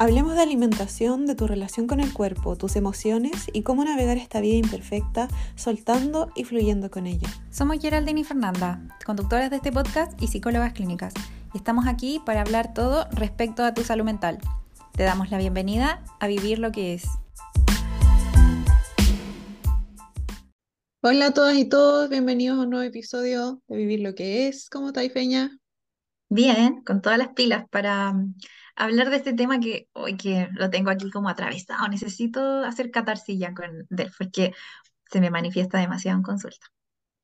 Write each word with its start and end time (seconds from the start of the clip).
Hablemos 0.00 0.34
de 0.34 0.40
alimentación, 0.40 1.26
de 1.26 1.34
tu 1.34 1.46
relación 1.46 1.86
con 1.86 2.00
el 2.00 2.14
cuerpo, 2.14 2.56
tus 2.56 2.74
emociones 2.74 3.50
y 3.52 3.60
cómo 3.60 3.84
navegar 3.84 4.16
esta 4.16 4.40
vida 4.40 4.56
imperfecta, 4.56 5.28
soltando 5.56 6.32
y 6.34 6.44
fluyendo 6.44 6.90
con 6.90 7.06
ella. 7.06 7.28
Somos 7.50 7.82
Geraldine 7.82 8.20
y 8.20 8.24
Fernanda, 8.24 8.80
conductoras 9.04 9.50
de 9.50 9.56
este 9.56 9.72
podcast 9.72 10.18
y 10.22 10.28
psicólogas 10.28 10.72
clínicas, 10.72 11.12
y 11.52 11.58
estamos 11.58 11.86
aquí 11.86 12.18
para 12.24 12.40
hablar 12.40 12.72
todo 12.72 13.08
respecto 13.12 13.62
a 13.62 13.74
tu 13.74 13.82
salud 13.82 14.06
mental. 14.06 14.38
Te 14.92 15.02
damos 15.02 15.30
la 15.30 15.36
bienvenida 15.36 16.02
a 16.18 16.28
Vivir 16.28 16.60
lo 16.60 16.72
que 16.72 16.94
es. 16.94 17.04
Hola 21.02 21.26
a 21.26 21.34
todas 21.34 21.58
y 21.58 21.66
todos, 21.66 22.08
bienvenidos 22.08 22.58
a 22.58 22.62
un 22.62 22.70
nuevo 22.70 22.84
episodio 22.84 23.60
de 23.68 23.76
Vivir 23.76 24.00
lo 24.00 24.14
que 24.14 24.48
es. 24.48 24.70
¿Cómo 24.70 24.86
está 24.86 25.02
Feña? 25.10 25.58
Bien, 26.30 26.82
con 26.84 27.02
todas 27.02 27.18
las 27.18 27.34
pilas 27.34 27.68
para 27.68 28.14
hablar 28.80 29.10
de 29.10 29.16
este 29.16 29.32
tema 29.32 29.60
que 29.60 29.88
hoy 29.92 30.16
que 30.16 30.48
lo 30.54 30.70
tengo 30.70 30.90
aquí 30.90 31.10
como 31.10 31.28
atravesado. 31.28 31.88
Necesito 31.88 32.64
hacer 32.64 32.90
catarsilla 32.90 33.54
con 33.54 33.86
él 33.90 34.12
porque 34.18 34.52
se 35.10 35.20
me 35.20 35.30
manifiesta 35.30 35.78
demasiado 35.78 36.18
en 36.18 36.22
consulta. 36.22 36.66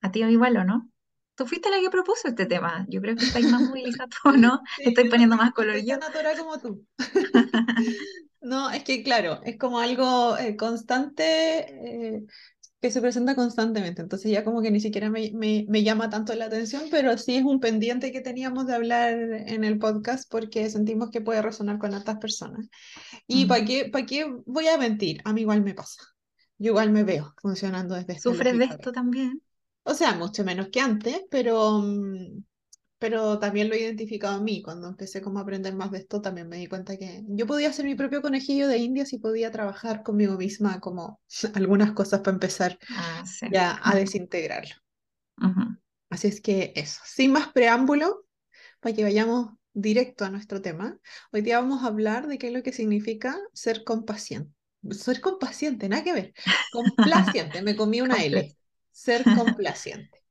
¿A 0.02 0.10
ti 0.10 0.22
igual 0.22 0.56
o 0.58 0.64
no? 0.64 0.90
Tú 1.34 1.46
fuiste 1.46 1.70
la 1.70 1.80
que 1.80 1.90
propuso 1.90 2.28
este 2.28 2.46
tema. 2.46 2.86
Yo 2.88 3.00
creo 3.00 3.16
que 3.16 3.24
estáis 3.24 3.50
más 3.50 3.60
movilizado, 3.68 4.10
¿no? 4.36 4.62
Estoy 4.78 5.08
poniendo 5.08 5.36
más 5.36 5.52
color 5.52 5.76
yo. 5.84 5.96
natural 5.98 6.38
como 6.38 6.58
tú. 6.58 6.86
No, 8.46 8.70
es 8.70 8.84
que 8.84 9.02
claro, 9.02 9.40
es 9.42 9.58
como 9.58 9.80
algo 9.80 10.38
eh, 10.38 10.56
constante, 10.56 11.24
eh, 12.14 12.26
que 12.80 12.90
se 12.90 13.00
presenta 13.00 13.34
constantemente, 13.34 14.02
entonces 14.02 14.30
ya 14.30 14.44
como 14.44 14.60
que 14.60 14.70
ni 14.70 14.80
siquiera 14.80 15.08
me, 15.10 15.32
me, 15.32 15.82
llama 15.82 16.10
tanto 16.10 16.34
la 16.34 16.46
atención, 16.46 16.84
pero 16.90 17.16
sí 17.16 17.36
es 17.36 17.44
un 17.44 17.58
pendiente 17.58 18.12
que 18.12 18.20
teníamos 18.20 18.66
de 18.66 18.74
hablar 18.74 19.14
en 19.14 19.64
el 19.64 19.78
podcast 19.78 20.30
porque 20.30 20.68
sentimos 20.68 21.10
que 21.10 21.22
puede 21.22 21.40
resonar 21.40 21.78
con 21.78 21.94
otras 21.94 22.18
personas. 22.18 22.68
¿Y 23.26 23.46
para 23.46 23.64
qué, 23.64 23.88
para 23.90 24.04
qué 24.04 24.26
voy 24.44 24.68
a 24.68 24.78
mentir? 24.78 25.20
A 25.24 25.32
mí 25.32 25.40
igual 25.40 25.62
me 25.62 25.74
pasa. 25.74 26.02
Yo 26.58 26.70
igual 26.70 26.90
me 26.90 27.04
veo 27.04 27.34
funcionando 27.40 27.94
desde 27.94 28.14
este 28.14 28.28
¿Sufres 28.28 28.58
de 28.58 28.64
esto 28.64 28.92
también? 28.92 29.42
O 29.82 29.94
sea, 29.94 30.14
mucho 30.14 30.44
menos 30.44 30.68
que 30.68 30.80
antes, 30.80 31.22
pero, 31.30 31.78
mm, 31.78 32.44
pero 32.98 33.38
también 33.38 33.68
lo 33.68 33.74
he 33.74 33.80
identificado 33.80 34.36
a 34.36 34.40
mí. 34.40 34.62
Cuando 34.62 34.88
empecé 34.88 35.20
como 35.20 35.38
a 35.38 35.42
aprender 35.42 35.74
más 35.74 35.90
de 35.90 35.98
esto, 35.98 36.20
también 36.20 36.48
me 36.48 36.56
di 36.56 36.66
cuenta 36.66 36.96
que 36.96 37.22
yo 37.28 37.46
podía 37.46 37.72
ser 37.72 37.84
mi 37.84 37.94
propio 37.94 38.22
conejillo 38.22 38.68
de 38.68 38.78
indias 38.78 39.12
y 39.12 39.18
podía 39.18 39.50
trabajar 39.50 40.02
conmigo 40.02 40.36
misma 40.36 40.80
como 40.80 41.20
algunas 41.54 41.92
cosas 41.92 42.20
para 42.20 42.34
empezar 42.34 42.78
ah, 42.90 43.24
ya 43.50 43.78
a 43.82 43.94
desintegrarlo. 43.94 44.74
Así 46.08 46.28
es 46.28 46.40
que 46.40 46.72
eso, 46.76 47.00
sin 47.04 47.32
más 47.32 47.52
preámbulo, 47.52 48.26
para 48.80 48.94
que 48.94 49.02
vayamos 49.02 49.50
directo 49.74 50.24
a 50.24 50.30
nuestro 50.30 50.62
tema, 50.62 50.98
hoy 51.32 51.42
día 51.42 51.60
vamos 51.60 51.82
a 51.82 51.88
hablar 51.88 52.26
de 52.26 52.38
qué 52.38 52.46
es 52.46 52.52
lo 52.52 52.62
que 52.62 52.72
significa 52.72 53.38
ser 53.52 53.84
compaciente. 53.84 54.52
Ser 54.92 55.20
compaciente, 55.20 55.88
nada 55.88 56.04
que 56.04 56.12
ver. 56.12 56.34
Complaciente, 56.72 57.60
me 57.62 57.76
comí 57.76 58.00
una 58.00 58.24
L. 58.24 58.56
Ser 58.92 59.24
complaciente. 59.24 60.25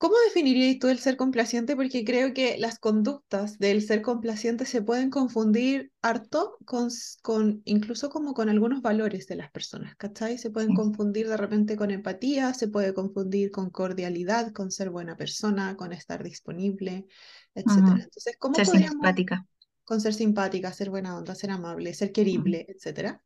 ¿Cómo 0.00 0.14
definirías 0.28 0.78
tú 0.78 0.88
el 0.88 0.98
ser 0.98 1.18
complaciente? 1.18 1.76
Porque 1.76 2.06
creo 2.06 2.32
que 2.32 2.56
las 2.56 2.78
conductas 2.78 3.58
del 3.58 3.82
ser 3.82 4.00
complaciente 4.00 4.64
se 4.64 4.80
pueden 4.80 5.10
confundir 5.10 5.92
harto 6.00 6.56
con, 6.64 6.88
con 7.20 7.60
incluso 7.66 8.08
como 8.08 8.32
con 8.32 8.48
algunos 8.48 8.80
valores 8.80 9.26
de 9.26 9.36
las 9.36 9.50
personas, 9.50 9.94
¿cachai? 9.96 10.38
Se 10.38 10.48
pueden 10.48 10.74
confundir 10.74 11.28
de 11.28 11.36
repente 11.36 11.76
con 11.76 11.90
empatía, 11.90 12.54
se 12.54 12.68
puede 12.68 12.94
confundir 12.94 13.50
con 13.50 13.68
cordialidad, 13.68 14.54
con 14.54 14.70
ser 14.70 14.88
buena 14.88 15.18
persona, 15.18 15.76
con 15.76 15.92
estar 15.92 16.24
disponible, 16.24 17.06
etc. 17.54 17.68
Entonces, 17.76 18.36
¿cómo 18.38 18.54
ser 18.54 18.68
simpática. 18.68 19.46
Con 19.84 20.00
ser 20.00 20.14
simpática, 20.14 20.72
ser 20.72 20.88
buena 20.88 21.18
onda, 21.18 21.34
ser 21.34 21.50
amable, 21.50 21.92
ser 21.92 22.10
querible, 22.10 22.64
etc. 22.70 23.20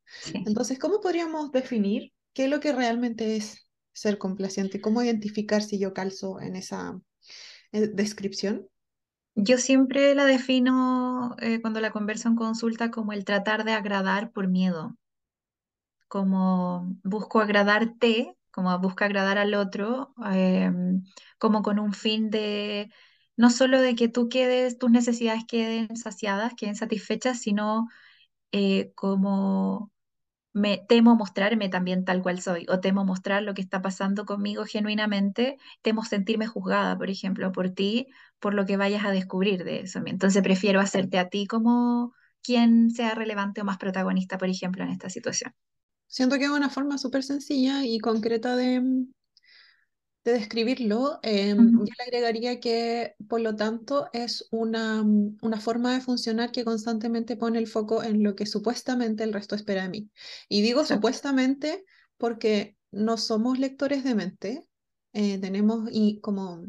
Entonces, 0.44 0.80
¿cómo 0.80 1.00
podríamos 1.00 1.52
definir 1.52 2.12
qué 2.32 2.46
es 2.46 2.50
lo 2.50 2.58
que 2.58 2.72
realmente 2.72 3.36
es 3.36 3.63
ser 3.94 4.18
complaciente? 4.18 4.80
¿Cómo 4.80 5.02
identificar 5.02 5.62
si 5.62 5.78
yo 5.78 5.94
calzo 5.94 6.40
en 6.40 6.56
esa 6.56 7.00
eh, 7.72 7.88
descripción? 7.88 8.68
Yo 9.34 9.58
siempre 9.58 10.14
la 10.14 10.26
defino 10.26 11.34
eh, 11.40 11.60
cuando 11.60 11.80
la 11.80 11.90
converso 11.90 12.28
en 12.28 12.36
consulta 12.36 12.90
como 12.90 13.12
el 13.12 13.24
tratar 13.24 13.64
de 13.64 13.72
agradar 13.72 14.30
por 14.32 14.48
miedo, 14.48 14.96
como 16.08 16.96
busco 17.02 17.40
agradarte, 17.40 18.36
como 18.52 18.78
busco 18.78 19.04
agradar 19.04 19.38
al 19.38 19.54
otro, 19.54 20.14
em, 20.32 21.02
como 21.38 21.62
con 21.62 21.78
un 21.80 21.92
fin 21.92 22.30
de 22.30 22.92
no 23.36 23.50
solo 23.50 23.80
de 23.80 23.96
que 23.96 24.08
tú 24.08 24.28
quedes, 24.28 24.78
tus 24.78 24.90
necesidades 24.92 25.44
queden 25.48 25.96
saciadas, 25.96 26.54
queden 26.56 26.76
satisfechas, 26.76 27.40
sino 27.40 27.88
eh, 28.52 28.92
como 28.96 29.92
me 30.54 30.78
temo 30.88 31.16
mostrarme 31.16 31.68
también 31.68 32.04
tal 32.04 32.22
cual 32.22 32.40
soy, 32.40 32.64
o 32.70 32.80
temo 32.80 33.04
mostrar 33.04 33.42
lo 33.42 33.54
que 33.54 33.60
está 33.60 33.82
pasando 33.82 34.24
conmigo 34.24 34.64
genuinamente, 34.64 35.58
temo 35.82 36.04
sentirme 36.04 36.46
juzgada, 36.46 36.96
por 36.96 37.10
ejemplo, 37.10 37.52
por 37.52 37.70
ti, 37.70 38.06
por 38.38 38.54
lo 38.54 38.64
que 38.64 38.76
vayas 38.76 39.04
a 39.04 39.10
descubrir 39.10 39.64
de 39.64 39.80
eso. 39.80 40.00
Entonces 40.06 40.42
prefiero 40.42 40.80
hacerte 40.80 41.18
a 41.18 41.28
ti 41.28 41.46
como 41.46 42.14
quien 42.40 42.90
sea 42.90 43.14
relevante 43.14 43.62
o 43.62 43.64
más 43.64 43.78
protagonista, 43.78 44.38
por 44.38 44.48
ejemplo, 44.48 44.84
en 44.84 44.90
esta 44.90 45.10
situación. 45.10 45.52
Siento 46.06 46.38
que 46.38 46.44
es 46.44 46.50
una 46.50 46.70
forma 46.70 46.98
súper 46.98 47.24
sencilla 47.24 47.84
y 47.84 47.98
concreta 47.98 48.54
de, 48.54 48.80
de 50.24 50.32
describirlo, 50.32 51.18
em, 51.22 51.72
yo 51.72 51.84
le 51.84 52.04
agregaría 52.04 52.58
que, 52.58 53.14
por 53.28 53.40
lo 53.40 53.54
tanto, 53.56 54.08
es 54.12 54.48
una, 54.50 55.02
mm, 55.02 55.38
una, 55.42 55.60
forma 55.60 55.92
de 55.92 56.00
funcionar 56.00 56.50
que 56.50 56.64
constantemente 56.64 57.36
pone 57.36 57.58
el 57.58 57.66
foco 57.66 58.02
en 58.02 58.22
lo 58.22 58.34
que 58.34 58.46
supuestamente 58.46 59.22
el 59.22 59.34
resto 59.34 59.54
espera 59.54 59.82
de 59.82 59.90
mí. 59.90 60.10
Y 60.48 60.62
digo 60.62 60.84
supuestamente 60.84 61.84
porque 62.16 62.76
no 62.90 63.18
somos 63.18 63.58
lectores 63.58 64.02
de 64.02 64.14
mente, 64.14 64.66
eh, 65.12 65.38
tenemos 65.38 65.88
y 65.92 66.20
como 66.20 66.64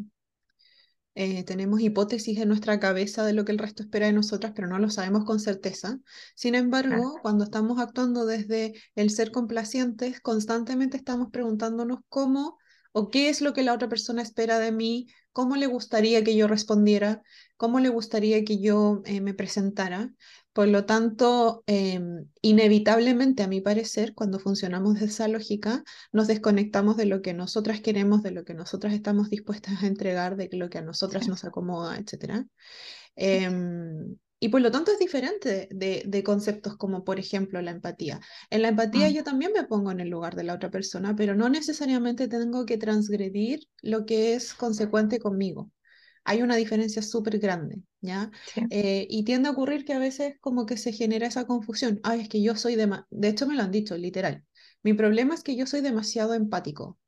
eh, 1.16 1.46
tenemos 1.46 1.80
hipótesis 1.80 2.38
en 2.40 2.50
nuestra 2.50 2.78
cabeza 2.80 3.26
de 3.26 3.32
lo 3.32 3.46
que 3.46 3.54
el 3.54 3.58
resto 3.58 3.84
espera 3.84 4.08
de 4.08 4.14
nosotras, 4.14 4.52
pero 4.54 4.68
no 4.68 4.80
lo 4.80 4.90
sabemos 4.90 5.24
con 5.24 5.40
certeza. 5.40 5.98
Sin 6.36 6.56
embargo, 6.56 7.20
cuando 7.22 7.46
estamos 7.46 7.80
actuando 7.80 8.26
desde 8.26 8.74
el 8.96 9.10
ser 9.12 9.32
complacientes, 9.32 10.20
constantemente 10.20 10.98
estamos 10.98 11.30
preguntándonos 11.32 12.00
cómo 12.10 12.58
o 12.98 13.10
qué 13.12 13.28
es 13.28 13.42
lo 13.42 13.52
que 13.52 13.62
la 13.64 13.74
otra 13.74 13.90
persona 13.90 14.22
espera 14.22 14.58
de 14.58 14.72
mí, 14.72 15.08
cómo 15.34 15.58
le 15.58 15.68
gustaría 15.68 16.24
que 16.24 16.34
yo 16.38 16.48
respondiera, 16.48 17.22
cómo 17.58 17.82
le 17.82 17.90
gustaría 17.90 18.46
que 18.46 18.62
yo 18.62 19.02
eh, 19.04 19.20
me 19.20 19.34
presentara. 19.34 20.14
Por 20.54 20.70
lo 20.70 20.86
tanto, 20.86 21.66
em, 21.68 22.30
inevitablemente, 22.42 23.44
a 23.44 23.50
mi 23.50 23.60
parecer, 23.60 24.14
cuando 24.16 24.40
funcionamos 24.40 24.98
de 24.98 25.08
esa 25.08 25.28
lógica, 25.28 25.84
nos 26.14 26.28
desconectamos 26.28 26.96
de 26.96 27.06
lo 27.06 27.22
que 27.22 27.34
nosotras 27.34 27.82
queremos, 27.82 28.24
de 28.24 28.32
lo 28.32 28.46
que 28.46 28.54
nosotras 28.54 28.94
estamos 28.94 29.30
dispuestas 29.30 29.84
a 29.84 29.88
entregar, 29.88 30.38
de 30.38 30.48
lo 30.54 30.70
que 30.70 30.78
a 30.78 30.82
nosotras 30.82 31.28
nos 31.28 31.44
acomoda, 31.44 31.98
etc. 31.98 32.48
Y 34.46 34.50
por 34.50 34.62
lo 34.62 34.70
tanto 34.70 34.92
es 34.92 35.00
diferente 35.00 35.68
de, 35.72 36.24
conceptos 36.24 36.78
como, 36.78 37.04
por 37.04 37.18
ejemplo, 37.18 37.60
la 37.64 37.72
empatía. 37.72 38.20
En 38.52 38.62
la 38.62 38.68
empatía 38.68 39.10
mm. 39.10 39.12
yo 39.12 39.24
también 39.24 39.52
me 39.52 39.64
pongo 39.64 39.90
en 39.90 40.00
el 40.00 40.10
lugar 40.10 40.36
de 40.36 40.44
la 40.44 40.54
otra 40.54 40.70
persona, 40.70 41.16
pero 41.16 41.34
no 41.34 41.50
necesariamente 41.50 42.28
tengo 42.28 42.64
que 42.68 42.78
transgredir 42.78 43.62
lo 43.82 44.06
que 44.06 44.36
es 44.36 44.54
consecuente 44.54 45.18
conmigo. 45.18 45.72
Hay 46.26 46.44
una 46.44 46.58
diferencia 46.58 47.02
súper 47.02 47.40
grande, 47.40 47.82
¿ya? 48.02 48.30
Eh, 48.70 49.08
y 49.10 49.24
tiende 49.24 49.50
a 49.50 49.52
ocurrir 49.54 49.84
que 49.84 49.94
a 49.94 50.00
veces 50.00 50.36
como 50.42 50.68
que 50.68 50.78
se 50.78 50.92
genera 50.92 51.26
esa 51.26 51.48
confusión. 51.48 52.00
Ay, 52.04 52.22
es 52.22 52.30
que 52.30 52.44
yo 52.44 52.56
soy 52.56 52.76
de... 52.76 52.88
De 53.10 53.30
hecho, 53.30 53.48
me 53.48 53.56
lo 53.56 53.64
han 53.64 53.72
dicho, 53.72 53.98
literal. 53.98 54.46
Mi 54.84 54.94
problema 54.94 55.34
es 55.34 55.42
que 55.42 55.56
yo 55.56 55.66
soy 55.66 55.82
demasiado 55.82 56.36
empático. 56.36 57.00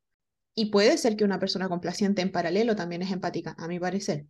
Y 0.56 0.72
puede 0.72 0.98
ser 0.98 1.14
que 1.14 1.22
una 1.22 1.38
persona 1.38 1.68
complaciente 1.68 2.20
en 2.20 2.32
paralelo 2.32 2.74
también 2.74 3.02
es 3.02 3.12
empática, 3.12 3.54
a 3.58 3.68
mi 3.68 3.78
parecer. 3.78 4.26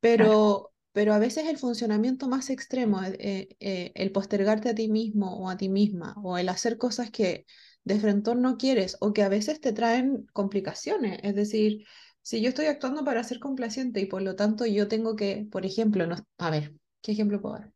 Pero 0.00 0.69
pero 0.92 1.14
a 1.14 1.18
veces 1.18 1.46
el 1.46 1.58
funcionamiento 1.58 2.28
más 2.28 2.50
extremo, 2.50 3.02
eh, 3.02 3.16
eh, 3.18 3.48
eh, 3.60 3.92
el 3.94 4.12
postergarte 4.12 4.70
a 4.70 4.74
ti 4.74 4.88
mismo 4.88 5.38
o 5.38 5.48
a 5.48 5.56
ti 5.56 5.68
misma, 5.68 6.14
o 6.22 6.36
el 6.38 6.48
hacer 6.48 6.78
cosas 6.78 7.10
que 7.10 7.46
de 7.84 8.00
frente 8.00 8.34
no 8.34 8.56
quieres 8.58 8.96
o 9.00 9.12
que 9.12 9.22
a 9.22 9.28
veces 9.28 9.60
te 9.60 9.72
traen 9.72 10.26
complicaciones. 10.32 11.20
Es 11.22 11.34
decir, 11.34 11.84
si 12.22 12.40
yo 12.42 12.48
estoy 12.48 12.66
actuando 12.66 13.04
para 13.04 13.24
ser 13.24 13.38
complaciente 13.40 14.00
y 14.00 14.06
por 14.06 14.22
lo 14.22 14.36
tanto 14.36 14.66
yo 14.66 14.88
tengo 14.88 15.16
que, 15.16 15.46
por 15.50 15.64
ejemplo, 15.64 16.06
no, 16.06 16.16
a 16.38 16.50
ver, 16.50 16.74
¿qué 17.02 17.12
ejemplo 17.12 17.40
puedo 17.40 17.54
dar? 17.56 17.72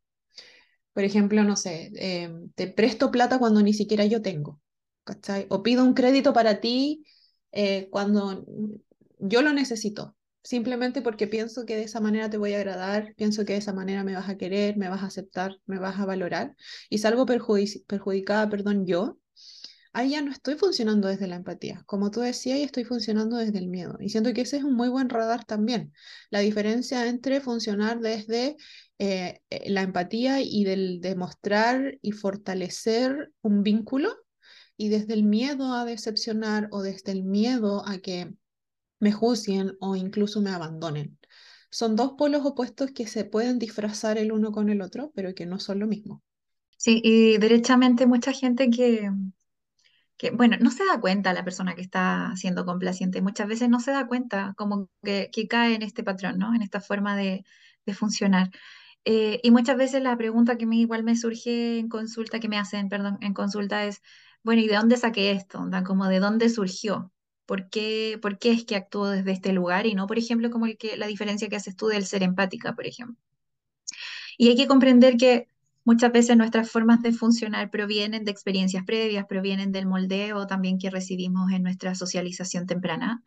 Por 0.92 1.04
ejemplo, 1.04 1.42
no 1.44 1.56
sé, 1.56 1.90
em, 1.96 2.50
te 2.54 2.68
presto 2.68 3.10
plata 3.10 3.38
cuando 3.38 3.62
ni 3.62 3.74
siquiera 3.74 4.04
yo 4.06 4.22
tengo, 4.22 4.60
¿cachai? 5.04 5.46
O 5.50 5.62
pido 5.62 5.84
un 5.84 5.94
crédito 5.94 6.32
para 6.32 6.60
ti 6.60 7.04
cuando 7.90 8.44
yo 9.20 9.40
lo 9.42 9.52
necesito 9.52 10.16
simplemente 10.44 11.02
porque 11.02 11.26
pienso 11.26 11.66
que 11.66 11.76
de 11.76 11.84
esa 11.84 12.00
manera 12.00 12.30
te 12.30 12.36
voy 12.36 12.52
a 12.54 12.58
agradar, 12.58 13.14
pienso 13.16 13.44
que 13.44 13.54
de 13.54 13.60
esa 13.60 13.72
manera 13.72 14.04
me 14.04 14.14
vas 14.14 14.28
a 14.28 14.36
querer, 14.36 14.76
me 14.76 14.88
vas 14.88 15.02
a 15.02 15.06
aceptar, 15.06 15.58
me 15.66 15.78
vas 15.78 15.98
a 15.98 16.06
valorar 16.06 16.54
y 16.90 16.98
salgo 16.98 17.26
perjudicada, 17.26 18.48
perdón, 18.50 18.86
yo, 18.86 19.18
ahí 19.94 20.10
ya 20.10 20.22
no 20.22 20.32
estoy 20.32 20.56
funcionando 20.56 21.08
desde 21.08 21.28
la 21.28 21.36
empatía. 21.36 21.82
Como 21.86 22.10
tú 22.10 22.20
decías, 22.20 22.58
estoy 22.58 22.84
funcionando 22.84 23.36
desde 23.36 23.58
el 23.58 23.68
miedo. 23.68 23.96
Y 24.00 24.10
siento 24.10 24.32
que 24.34 24.42
ese 24.42 24.58
es 24.58 24.64
un 24.64 24.74
muy 24.74 24.88
buen 24.88 25.08
radar 25.08 25.44
también. 25.44 25.92
La 26.30 26.40
diferencia 26.40 27.06
entre 27.06 27.40
funcionar 27.40 28.00
desde 28.00 28.56
eh, 28.98 29.40
eh, 29.50 29.70
la 29.70 29.82
empatía 29.82 30.40
y 30.42 30.64
del 30.64 31.00
demostrar 31.00 31.98
y 32.02 32.12
fortalecer 32.12 33.32
un 33.42 33.62
vínculo 33.62 34.14
y 34.76 34.88
desde 34.88 35.14
el 35.14 35.22
miedo 35.22 35.72
a 35.72 35.84
decepcionar 35.84 36.68
o 36.72 36.82
desde 36.82 37.12
el 37.12 37.22
miedo 37.22 37.86
a 37.86 37.98
que 37.98 38.34
me 39.04 39.12
juzguen 39.12 39.76
o 39.80 39.96
incluso 39.96 40.40
me 40.40 40.50
abandonen. 40.50 41.18
Son 41.70 41.96
dos 41.96 42.12
polos 42.18 42.44
opuestos 42.46 42.90
que 42.92 43.06
se 43.06 43.24
pueden 43.24 43.58
disfrazar 43.60 44.18
el 44.18 44.32
uno 44.32 44.52
con 44.52 44.70
el 44.70 44.82
otro, 44.82 45.12
pero 45.14 45.34
que 45.34 45.46
no 45.46 45.60
son 45.60 45.80
lo 45.80 45.86
mismo. 45.86 46.22
Sí, 46.76 47.00
y 47.02 47.38
derechamente 47.38 48.06
mucha 48.06 48.32
gente 48.32 48.70
que, 48.70 49.10
que, 50.16 50.30
bueno, 50.30 50.56
no 50.60 50.70
se 50.70 50.84
da 50.84 51.00
cuenta 51.00 51.32
la 51.32 51.44
persona 51.44 51.74
que 51.74 51.82
está 51.82 52.32
siendo 52.36 52.64
complaciente, 52.64 53.22
muchas 53.22 53.48
veces 53.48 53.68
no 53.68 53.80
se 53.80 53.90
da 53.92 54.06
cuenta 54.06 54.54
como 54.56 54.88
que, 55.02 55.30
que 55.32 55.48
cae 55.48 55.74
en 55.74 55.82
este 55.82 56.04
patrón, 56.04 56.38
¿no? 56.38 56.54
En 56.54 56.62
esta 56.62 56.80
forma 56.80 57.16
de, 57.16 57.44
de 57.86 57.94
funcionar. 57.94 58.50
Eh, 59.04 59.40
y 59.44 59.52
muchas 59.52 59.78
veces 59.78 60.02
la 60.02 60.18
pregunta 60.18 60.58
que 60.58 60.66
me, 60.66 60.76
igual 60.78 61.04
me 61.04 61.16
surge 61.16 61.78
en 61.80 61.88
consulta, 61.90 62.40
que 62.40 62.50
me 62.50 62.58
hacen, 62.58 62.90
perdón, 62.90 63.18
en 63.22 63.34
consulta 63.34 63.86
es, 63.86 64.02
bueno, 64.44 64.62
¿y 64.62 64.68
de 64.68 64.76
dónde 64.76 64.98
saqué 64.98 65.32
esto? 65.32 65.60
¿Onda? 65.60 65.84
Como 65.84 66.08
de 66.08 66.20
dónde 66.20 66.50
surgió. 66.50 67.13
¿Por 67.46 67.68
qué, 67.68 68.18
por 68.22 68.38
qué 68.38 68.52
es 68.52 68.64
que 68.64 68.76
actúo 68.76 69.08
desde 69.08 69.32
este 69.32 69.52
lugar 69.52 69.86
y 69.86 69.94
no, 69.94 70.06
por 70.06 70.18
ejemplo, 70.18 70.50
como 70.50 70.66
el 70.66 70.78
la 70.96 71.06
diferencia 71.06 71.48
que 71.48 71.56
haces 71.56 71.76
tú 71.76 71.88
del 71.88 72.06
ser 72.06 72.22
empática, 72.22 72.74
por 72.74 72.86
ejemplo? 72.86 73.16
Y 74.38 74.48
hay 74.48 74.56
que 74.56 74.66
comprender 74.66 75.16
que 75.16 75.48
muchas 75.84 76.12
veces 76.12 76.36
nuestras 76.36 76.70
formas 76.70 77.02
de 77.02 77.12
funcionar 77.12 77.70
provienen 77.70 78.24
de 78.24 78.30
experiencias 78.30 78.84
previas, 78.84 79.26
provienen 79.26 79.72
del 79.72 79.86
moldeo 79.86 80.46
también 80.46 80.78
que 80.78 80.90
recibimos 80.90 81.52
en 81.52 81.62
nuestra 81.62 81.94
socialización 81.94 82.66
temprana. 82.66 83.22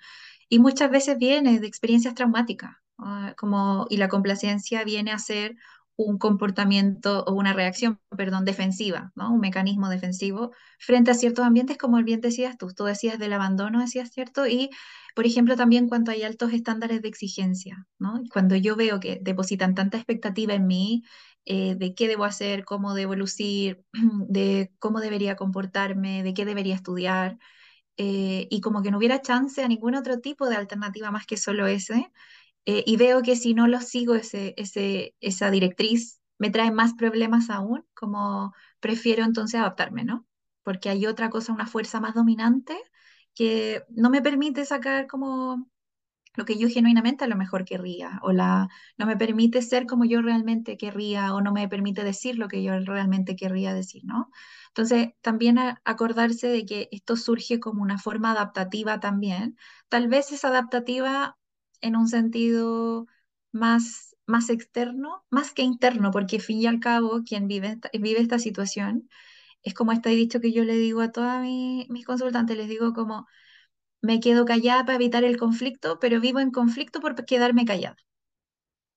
Y 0.50 0.60
muchas 0.60 0.90
veces 0.90 1.18
viene 1.18 1.60
de 1.60 1.68
experiencias 1.68 2.16
traumáticas, 2.16 2.72
uh, 2.98 3.36
como, 3.38 3.86
y 3.90 3.98
la 3.98 4.08
complacencia 4.08 4.84
viene 4.84 5.12
a 5.12 5.20
ser 5.20 5.56
un 5.98 6.18
comportamiento 6.20 7.24
o 7.26 7.34
una 7.34 7.54
reacción, 7.54 8.00
perdón, 8.16 8.46
defensiva, 8.46 9.12
¿no? 9.16 9.34
Un 9.34 9.40
mecanismo 9.42 9.90
defensivo 9.90 10.52
frente 10.80 11.12
a 11.12 11.16
ciertos 11.16 11.46
ambientes, 11.46 11.78
como 11.78 12.02
bien 12.04 12.22
decías 12.22 12.58
tú, 12.58 12.70
tú 12.74 12.86
decías 12.86 13.20
del 13.20 13.34
abandono, 13.34 13.82
decías 13.82 14.12
cierto, 14.12 14.48
y 14.48 14.70
por 15.16 15.26
ejemplo 15.26 15.56
también 15.56 15.88
cuando 15.90 16.12
hay 16.12 16.24
altos 16.24 16.54
estándares 16.54 17.02
de 17.02 17.10
exigencia, 17.10 17.88
¿no? 18.00 18.22
Cuando 18.32 18.56
yo 18.56 18.76
veo 18.76 19.00
que 19.00 19.20
depositan 19.22 19.76
tanta 19.76 19.98
expectativa 19.98 20.54
en 20.54 20.68
mí, 20.68 21.04
eh, 21.46 21.76
de 21.76 21.96
qué 21.96 22.08
debo 22.08 22.26
hacer, 22.26 22.66
cómo 22.66 22.94
debo 22.94 23.16
lucir, 23.16 23.84
de 24.30 24.72
cómo 24.80 25.00
debería 25.02 25.36
comportarme, 25.36 26.24
de 26.24 26.34
qué 26.34 26.46
debería 26.46 26.76
estudiar, 26.76 27.38
eh, 27.98 28.48
y 28.52 28.62
como 28.62 28.84
que 28.84 28.92
no 28.92 28.98
hubiera 28.98 29.22
chance 29.22 29.64
a 29.64 29.68
ningún 29.68 29.96
otro 29.96 30.20
tipo 30.20 30.48
de 30.50 30.56
alternativa 30.56 31.12
más 31.12 31.26
que 31.26 31.38
solo 31.38 31.68
ese, 31.68 32.12
eh, 32.68 32.84
y 32.88 32.98
veo 32.98 33.24
que 33.24 33.38
si 33.38 33.56
no 33.56 33.68
lo 33.68 33.82
sigo 33.82 34.16
ese, 34.16 34.56
esa 35.22 35.52
directriz, 35.52 36.22
me 36.40 36.52
trae 36.52 36.72
más 36.72 36.94
problemas 36.96 37.50
aún, 37.50 37.86
como 37.96 38.54
prefiero 38.82 39.26
entonces 39.26 39.60
adaptarme, 39.62 40.06
¿no? 40.06 40.28
Porque 40.64 40.90
hay 40.90 41.08
otra 41.08 41.30
cosa, 41.32 41.54
una 41.54 41.68
fuerza 41.68 42.02
más 42.02 42.16
dominante 42.16 42.78
que 43.36 43.84
no 43.90 44.10
me 44.12 44.22
permite 44.22 44.66
sacar 44.66 45.08
como 45.08 45.68
lo 46.36 46.46
que 46.46 46.58
yo 46.58 46.70
genuinamente 46.70 47.26
a 47.26 47.28
lo 47.28 47.36
mejor 47.36 47.66
querría, 47.66 48.20
o 48.24 48.32
la, 48.32 48.70
no 48.98 49.06
me 49.08 49.18
permite 49.18 49.62
ser 49.64 49.88
como 49.88 50.06
yo 50.06 50.22
realmente 50.22 50.78
querría, 50.78 51.34
o 51.34 51.42
no 51.42 51.52
me 51.54 51.68
permite 51.68 52.04
decir 52.04 52.38
lo 52.38 52.48
que 52.48 52.62
yo 52.64 52.80
realmente 52.80 53.36
querría 53.36 53.74
decir, 53.74 54.04
¿no? 54.06 54.30
Entonces, 54.70 55.10
también 55.22 55.58
acordarse 55.86 56.48
de 56.48 56.66
que 56.66 56.90
esto 56.92 57.16
surge 57.18 57.60
como 57.60 57.82
una 57.82 57.98
forma 57.98 58.32
adaptativa 58.32 59.00
también. 59.00 59.58
Tal 59.90 60.08
vez 60.10 60.32
es 60.32 60.46
adaptativa 60.46 61.37
en 61.82 61.96
un 61.96 62.08
sentido 62.08 63.08
más, 63.52 64.16
más 64.26 64.50
externo, 64.50 65.26
más 65.30 65.54
que 65.54 65.64
interno, 65.64 66.12
porque 66.12 66.40
fin 66.40 66.60
y 66.60 66.68
al 66.68 66.80
cabo 66.80 67.24
quien 67.26 67.48
vive 67.48 67.68
esta, 67.70 67.90
vive 67.94 68.22
esta 68.22 68.40
situación 68.40 69.10
es 69.64 69.74
como 69.74 69.92
este 69.92 70.10
dicho 70.12 70.40
que 70.42 70.52
yo 70.54 70.64
le 70.64 70.78
digo 70.78 71.02
a 71.02 71.12
todas 71.12 71.42
mis 71.42 72.06
consultantes, 72.06 72.58
les 72.58 72.70
digo 72.70 72.94
como, 72.94 73.28
me 74.02 74.20
quedo 74.20 74.46
callada 74.46 74.86
para 74.86 74.96
evitar 74.96 75.24
el 75.24 75.38
conflicto, 75.38 76.00
pero 76.00 76.22
vivo 76.22 76.40
en 76.40 76.52
conflicto 76.52 77.00
por 77.02 77.16
quedarme 77.26 77.66
callada. 77.66 77.98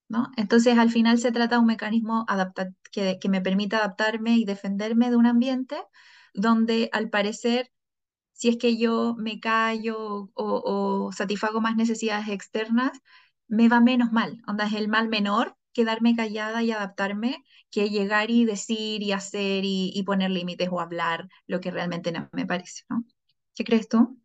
¿no? 0.09 0.31
Entonces, 0.37 0.77
al 0.79 0.91
final 0.91 1.19
se 1.19 1.33
trata 1.33 1.57
de 1.57 1.61
un 1.61 1.67
mecanismo 1.67 2.27
que, 2.93 3.19
que 3.21 3.29
me 3.29 3.41
permita 3.41 3.79
adaptarme 3.79 4.37
y 4.37 4.45
defenderme 4.45 5.11
de 5.11 5.17
un 5.17 5.27
ambiente 5.27 5.77
donde 6.35 6.91
al 6.93 7.11
parecer 7.11 7.71
si 8.41 8.49
es 8.49 8.57
que 8.57 8.79
yo 8.79 9.15
me 9.19 9.39
callo 9.39 10.31
o, 10.33 11.11
satisfago 11.13 11.61
más 11.61 11.77
necesidades 11.77 12.29
externas, 12.29 12.99
me 13.49 13.69
va 13.69 13.81
menos 13.83 14.13
mal. 14.13 14.41
Onda, 14.47 14.67
es 14.67 14.73
el 14.73 14.89
mal 14.89 15.11
menor 15.11 15.57
quedarme 15.75 16.17
callada 16.17 16.63
y 16.63 16.73
adaptarme 16.73 17.45
que 17.71 17.91
llegar 17.91 18.31
y 18.31 18.47
decir 18.47 19.03
y 19.03 19.13
hacer 19.13 19.65
y, 19.67 20.03
poner 20.07 20.31
límites 20.31 20.71
o 20.73 20.81
hablar 20.81 21.29
lo 21.47 21.61
que 21.61 21.71
realmente 21.71 22.13
no 22.13 22.31
me 22.33 22.47
parece, 22.47 22.85
¿no? 22.89 23.05
¿Qué 23.55 23.63
crees 23.63 23.89
tú? 23.89 24.19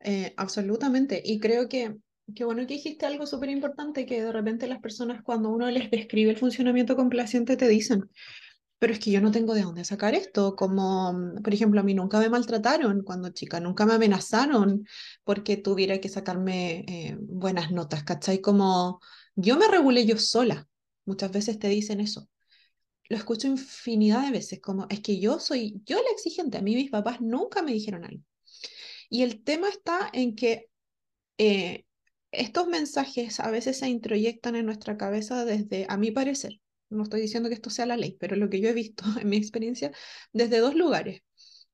Eh, 0.00 0.34
absolutamente. 0.36 1.22
Y 1.24 1.40
creo 1.40 1.66
que, 1.66 1.96
que 2.34 2.44
bueno 2.44 2.66
que 2.66 2.74
dijiste 2.74 3.06
algo 3.06 3.24
súper 3.24 3.48
importante 3.48 4.04
que 4.04 4.22
de 4.22 4.30
repente 4.32 4.66
las 4.66 4.80
personas 4.80 5.22
cuando 5.22 5.48
uno 5.48 5.70
les 5.70 5.90
describe 5.90 6.32
el 6.32 6.36
funcionamiento 6.36 6.96
complaciente 6.96 7.56
te 7.56 7.68
dicen, 7.68 8.10
pero 8.84 8.92
es 8.92 9.00
que 9.00 9.10
yo 9.10 9.22
no 9.22 9.30
tengo 9.30 9.54
de 9.54 9.62
dónde 9.62 9.82
sacar 9.82 10.14
esto, 10.14 10.54
como 10.56 11.14
mm, 11.14 11.42
por 11.42 11.54
ejemplo 11.54 11.80
a 11.80 11.82
mí 11.82 11.94
nunca 11.94 12.18
me 12.18 12.28
maltrataron 12.28 13.02
cuando 13.02 13.30
chica, 13.30 13.58
nunca 13.58 13.86
me 13.86 13.94
amenazaron 13.94 14.86
porque 15.24 15.56
tuviera 15.56 16.00
que 16.00 16.10
sacarme 16.10 16.84
eh, 16.86 17.16
buenas 17.18 17.70
notas, 17.70 18.04
¿cachai? 18.04 18.42
Como 18.42 19.00
yo 19.36 19.56
me 19.56 19.68
regulé 19.68 20.04
yo 20.04 20.18
sola, 20.18 20.68
muchas 21.06 21.32
veces 21.32 21.58
te 21.58 21.68
dicen 21.68 21.98
eso. 22.00 22.28
Lo 23.08 23.16
escucho 23.16 23.48
infinidad 23.48 24.26
de 24.26 24.32
veces, 24.32 24.60
como 24.60 24.86
es 24.90 25.00
que 25.00 25.18
yo 25.18 25.38
soy 25.40 25.80
yo 25.86 25.96
la 25.96 26.10
exigente, 26.12 26.58
a 26.58 26.62
mí 26.62 26.74
mis 26.74 26.90
papás 26.90 27.22
nunca 27.22 27.62
me 27.62 27.72
dijeron 27.72 28.04
algo. 28.04 28.22
Y 29.08 29.22
el 29.22 29.42
tema 29.44 29.70
está 29.70 30.10
en 30.12 30.36
que 30.36 30.68
eh, 31.38 31.86
estos 32.32 32.66
mensajes 32.66 33.40
a 33.40 33.50
veces 33.50 33.78
se 33.78 33.88
introyectan 33.88 34.56
en 34.56 34.66
nuestra 34.66 34.98
cabeza 34.98 35.46
desde, 35.46 35.86
a 35.88 35.96
mi 35.96 36.10
parecer, 36.10 36.60
no 36.94 37.02
estoy 37.04 37.20
diciendo 37.20 37.48
que 37.48 37.54
esto 37.54 37.70
sea 37.70 37.86
la 37.86 37.96
ley, 37.96 38.16
pero 38.18 38.36
lo 38.36 38.48
que 38.50 38.60
yo 38.60 38.68
he 38.68 38.72
visto 38.72 39.04
en 39.20 39.28
mi 39.28 39.36
experiencia, 39.36 39.92
desde 40.32 40.58
dos 40.58 40.74
lugares. 40.74 41.22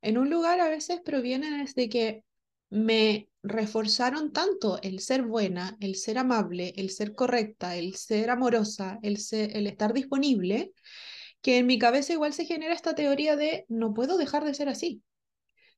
En 0.03 0.19
un 0.19 0.31
lugar 0.31 0.61
a 0.61 0.69
veces 0.69 1.01
proviene 1.05 1.59
desde 1.59 1.89
que 1.89 2.25
me 2.71 3.29
reforzaron 3.43 4.33
tanto 4.33 4.81
el 4.83 5.01
ser 5.01 5.23
buena, 5.23 5.77
el 5.81 5.97
ser 5.97 6.19
amable, 6.19 6.73
el 6.77 6.91
ser 6.91 7.15
correcta, 7.15 7.77
el 7.77 7.97
ser 7.97 8.31
amorosa, 8.31 8.99
el, 9.03 9.19
ser, 9.19 9.57
el 9.57 9.67
estar 9.67 9.93
disponible, 9.93 10.73
que 11.43 11.59
en 11.59 11.67
mi 11.67 11.79
cabeza 11.79 12.13
igual 12.13 12.33
se 12.33 12.45
genera 12.47 12.75
esta 12.75 12.95
teoría 12.95 13.37
de 13.37 13.65
no 13.69 13.95
puedo 13.95 14.19
dejar 14.19 14.45
de 14.45 14.55
ser 14.55 14.69
así. 14.69 15.03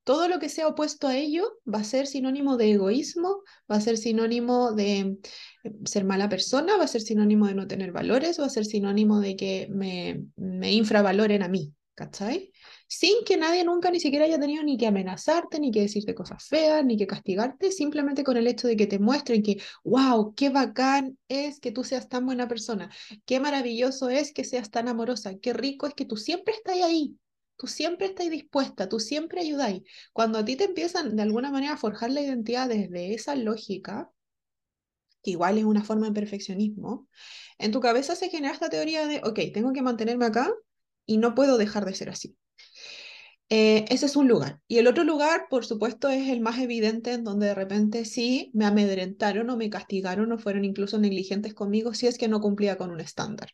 Todo 0.04 0.26
lo 0.26 0.40
que 0.40 0.48
sea 0.48 0.66
opuesto 0.66 1.06
a 1.06 1.16
ello 1.16 1.60
va 1.72 1.78
a 1.78 1.84
ser 1.84 2.06
sinónimo 2.06 2.56
de 2.56 2.72
egoísmo, 2.72 3.42
va 3.70 3.76
a 3.76 3.80
ser 3.80 3.96
sinónimo 3.96 4.72
de 4.72 5.18
eh, 5.64 5.72
ser 5.84 6.04
mala 6.04 6.28
persona, 6.28 6.76
va 6.76 6.84
a 6.84 6.88
ser 6.88 7.02
sinónimo 7.02 7.46
de 7.46 7.54
no 7.54 7.68
tener 7.68 7.92
valores, 7.92 8.40
va 8.40 8.46
a 8.46 8.50
ser 8.50 8.64
sinónimo 8.64 9.20
de 9.20 9.36
que 9.36 9.68
me, 9.70 10.24
me 10.36 10.72
infravaloren 10.72 11.42
a 11.44 11.48
mí, 11.48 11.72
¿cachai? 11.94 12.52
Sin 12.88 13.24
que 13.24 13.36
nadie 13.36 13.64
nunca 13.64 13.90
ni 13.92 14.00
siquiera 14.00 14.24
haya 14.24 14.40
tenido 14.40 14.64
ni 14.64 14.76
que 14.76 14.88
amenazarte, 14.88 15.60
ni 15.60 15.70
que 15.70 15.82
decirte 15.82 16.14
cosas 16.16 16.44
feas, 16.44 16.84
ni 16.84 16.96
que 16.96 17.06
castigarte, 17.06 17.70
simplemente 17.70 18.24
con 18.24 18.36
el 18.36 18.48
hecho 18.48 18.66
de 18.66 18.76
que 18.76 18.88
te 18.88 18.98
muestren 18.98 19.42
que, 19.42 19.62
wow, 19.84 20.34
qué 20.34 20.50
bacán 20.50 21.16
es 21.28 21.60
que 21.60 21.70
tú 21.70 21.84
seas 21.84 22.08
tan 22.08 22.26
buena 22.26 22.48
persona, 22.48 22.90
qué 23.24 23.38
maravilloso 23.38 24.10
es 24.10 24.32
que 24.32 24.42
seas 24.44 24.70
tan 24.70 24.88
amorosa, 24.88 25.38
qué 25.38 25.52
rico 25.52 25.86
es 25.86 25.94
que 25.94 26.04
tú 26.04 26.16
siempre 26.16 26.54
estás 26.54 26.76
ahí, 26.82 27.16
tú 27.56 27.66
siempre 27.66 28.06
estás 28.06 28.30
dispuesta, 28.30 28.88
tú 28.88 29.00
siempre 29.00 29.40
ayudáis. 29.40 29.82
Cuando 30.12 30.38
a 30.38 30.44
ti 30.44 30.56
te 30.56 30.64
empiezan 30.64 31.16
de 31.16 31.22
alguna 31.22 31.50
manera 31.50 31.74
a 31.74 31.76
forjar 31.76 32.10
la 32.10 32.20
identidad 32.20 32.68
desde 32.68 33.14
esa 33.14 33.36
lógica, 33.36 34.10
que 35.22 35.30
igual 35.30 35.58
es 35.58 35.64
una 35.64 35.84
forma 35.84 36.06
de 36.08 36.12
perfeccionismo, 36.12 37.08
en 37.58 37.70
tu 37.72 37.80
cabeza 37.80 38.16
se 38.16 38.28
genera 38.28 38.54
esta 38.54 38.68
teoría 38.68 39.06
de, 39.06 39.20
ok, 39.24 39.38
tengo 39.54 39.72
que 39.72 39.82
mantenerme 39.82 40.26
acá 40.26 40.52
y 41.06 41.18
no 41.18 41.34
puedo 41.34 41.58
dejar 41.58 41.84
de 41.84 41.94
ser 41.94 42.10
así. 42.10 42.36
Eh, 43.48 43.84
ese 43.90 44.06
es 44.06 44.16
un 44.16 44.28
lugar. 44.28 44.60
Y 44.66 44.78
el 44.78 44.86
otro 44.86 45.04
lugar, 45.04 45.46
por 45.50 45.66
supuesto, 45.66 46.08
es 46.08 46.28
el 46.30 46.40
más 46.40 46.58
evidente 46.58 47.12
en 47.12 47.22
donde 47.22 47.46
de 47.48 47.54
repente 47.54 48.06
sí 48.06 48.50
me 48.54 48.64
amedrentaron 48.64 49.50
o 49.50 49.58
me 49.58 49.68
castigaron 49.68 50.32
o 50.32 50.38
fueron 50.38 50.64
incluso 50.64 50.98
negligentes 50.98 51.52
conmigo 51.52 51.92
si 51.92 52.06
es 52.06 52.16
que 52.16 52.28
no 52.28 52.40
cumplía 52.40 52.78
con 52.78 52.90
un 52.90 53.00
estándar. 53.00 53.50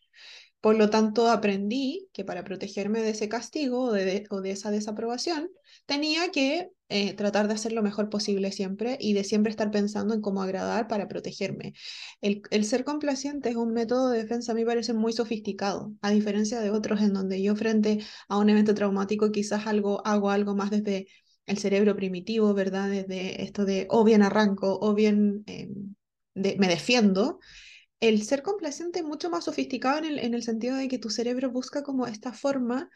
Por 0.61 0.75
lo 0.75 0.89
tanto, 0.89 1.29
aprendí 1.29 2.09
que 2.11 2.25
para 2.25 2.43
protegerme 2.43 3.01
de 3.01 3.11
ese 3.11 3.29
castigo 3.29 3.83
o 3.83 3.91
de, 3.93 4.25
esa 4.45 4.71
desaprobación, 4.71 5.49
tenía 5.85 6.31
que 6.31 6.69
eh, 6.89 7.13
tratar 7.13 7.47
de 7.47 7.53
hacer 7.53 7.71
lo 7.71 7.81
mejor 7.81 8.09
posible 8.09 8.51
siempre 8.51 8.97
y 8.99 9.13
de 9.13 9.23
siempre 9.23 9.51
estar 9.51 9.71
pensando 9.71 10.13
en 10.13 10.21
cómo 10.21 10.41
agradar 10.41 10.87
para 10.87 11.07
protegerme. 11.07 11.73
El, 12.21 12.65
ser 12.65 12.83
complaciente 12.83 13.49
es 13.49 13.55
un 13.55 13.71
método 13.73 14.09
de 14.09 14.19
defensa, 14.23 14.51
a 14.51 14.55
mí 14.55 14.65
parece 14.65 14.93
muy 14.93 15.13
sofisticado, 15.13 15.93
a 16.01 16.11
diferencia 16.11 16.59
de 16.59 16.71
otros 16.71 17.01
en 17.01 17.13
donde 17.13 17.41
yo 17.41 17.55
frente 17.55 17.99
a 18.27 18.37
un 18.37 18.49
evento 18.49 18.73
traumático 18.73 19.31
quizás 19.31 19.65
algo, 19.65 20.05
hago 20.05 20.29
algo 20.29 20.55
más 20.55 20.71
desde 20.71 21.07
el 21.45 21.57
cerebro 21.57 21.95
primitivo, 21.95 22.53
¿verdad? 22.53 22.89
Desde 22.89 23.43
esto 23.43 23.65
de 23.65 23.87
o 23.89 24.03
bien 24.03 24.23
arranco 24.23 24.77
o 24.81 24.93
bien 24.93 25.43
em, 25.47 25.95
me 26.35 26.67
defiendo, 26.67 27.39
el 27.99 28.23
ser 28.23 28.43
complaciente 28.43 28.99
es 28.99 29.05
mucho 29.05 29.29
más 29.29 29.45
sofisticado 29.45 29.99
en 29.99 30.05
el, 30.05 30.19
en 30.19 30.33
el 30.33 30.43
sentido 30.43 30.75
de 30.77 30.87
que 30.87 30.99
tu 30.99 31.09
cerebro 31.09 31.51
busca 31.51 31.83
como 31.83 32.07
esta 32.07 32.33
forma 32.33 32.89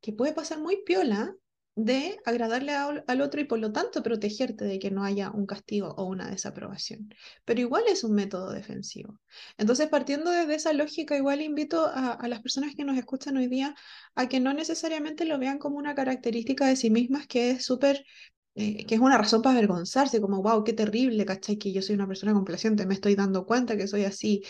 que 0.00 0.12
puede 0.12 0.32
pasar 0.32 0.58
muy 0.60 0.82
piola 0.84 1.34
de 1.76 2.18
agradarle 2.26 2.72
al 2.74 3.20
otro 3.22 3.40
y 3.40 3.44
por 3.44 3.58
lo 3.58 3.72
tanto 3.72 4.02
protegerte 4.02 4.64
de 4.64 4.78
que 4.78 4.90
no 4.90 5.04
haya 5.04 5.30
un 5.30 5.46
castigo 5.46 5.94
o 5.96 6.04
una 6.04 6.28
desaprobación. 6.28 7.14
Pero 7.44 7.60
igual 7.60 7.84
es 7.88 8.04
un 8.04 8.12
método 8.14 8.50
defensivo. 8.50 9.18
Entonces, 9.56 9.88
partiendo 9.88 10.30
desde 10.30 10.56
esa 10.56 10.72
lógica, 10.72 11.16
igual 11.16 11.40
invito 11.40 11.86
a, 11.86 12.12
a 12.12 12.28
las 12.28 12.40
personas 12.42 12.74
que 12.74 12.84
nos 12.84 12.98
escuchan 12.98 13.36
hoy 13.36 13.46
día 13.46 13.74
a 14.14 14.28
que 14.28 14.40
no 14.40 14.52
necesariamente 14.52 15.24
lo 15.24 15.38
vean 15.38 15.58
como 15.58 15.78
una 15.78 15.94
característica 15.94 16.66
de 16.66 16.76
sí 16.76 16.90
mismas 16.90 17.26
que 17.26 17.50
es 17.52 17.64
súper 17.64 18.04
eh, 18.54 18.84
que 18.86 18.96
es 18.96 19.00
una 19.00 19.16
razón 19.16 19.42
para 19.42 19.56
avergonzarse, 19.56 20.20
como, 20.20 20.42
wow, 20.42 20.64
qué 20.64 20.72
terrible, 20.72 21.24
¿cachai? 21.24 21.56
Que 21.56 21.72
yo 21.72 21.82
soy 21.82 21.94
una 21.94 22.06
persona 22.06 22.32
complaciente, 22.34 22.86
me 22.86 22.94
estoy 22.94 23.14
dando 23.14 23.46
cuenta 23.46 23.76
que 23.76 23.86
soy 23.86 24.04
así, 24.04 24.42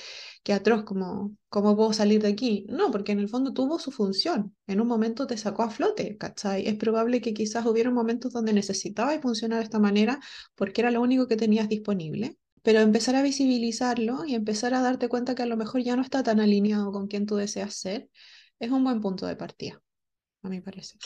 que 0.43 0.53
atroz, 0.53 0.85
como, 0.85 1.37
¿cómo 1.49 1.77
puedo 1.77 1.93
salir 1.93 2.23
de 2.23 2.29
aquí? 2.29 2.67
No, 2.69 2.91
porque 2.91 3.13
en 3.13 3.21
el 3.21 3.29
fondo 3.29 3.53
tuvo 3.53 3.79
su 3.79 3.91
función, 3.91 4.57
en 4.67 4.81
un 4.81 4.89
momento 4.89 5.27
te 5.27 5.37
sacó 5.37 5.63
a 5.63 5.71
flote, 5.71 6.17
¿cachai? 6.17 6.67
Es 6.67 6.77
probable 6.77 7.21
que 7.21 7.35
quizás 7.35 7.67
hubiera 7.67 7.91
momentos 7.91 8.33
donde 8.33 8.53
necesitaba 8.53 9.19
funcionar 9.21 9.59
de 9.59 9.65
esta 9.65 9.79
manera 9.79 10.19
porque 10.55 10.81
era 10.81 10.91
lo 10.91 11.03
único 11.03 11.29
que 11.29 11.37
tenías 11.37 11.69
disponible, 11.69 12.39
pero 12.63 12.81
empezar 12.81 13.17
a 13.17 13.23
visibilizarlo 13.23 14.25
y 14.25 14.35
empezar 14.35 14.75
a 14.75 14.81
darte 14.83 15.09
cuenta 15.09 15.35
que 15.35 15.43
a 15.43 15.47
lo 15.47 15.57
mejor 15.57 15.83
ya 15.83 15.97
no 15.97 16.03
está 16.03 16.23
tan 16.23 16.41
alineado 16.41 16.93
con 16.93 17.07
quien 17.07 17.27
tú 17.27 17.37
deseas 17.37 17.75
ser, 17.75 18.09
es 18.59 18.71
un 18.71 18.85
buen 18.85 19.01
punto 19.01 19.27
de 19.27 19.37
partida, 19.37 19.81
a 20.43 20.49
mi 20.49 20.61
parecer. 20.61 20.99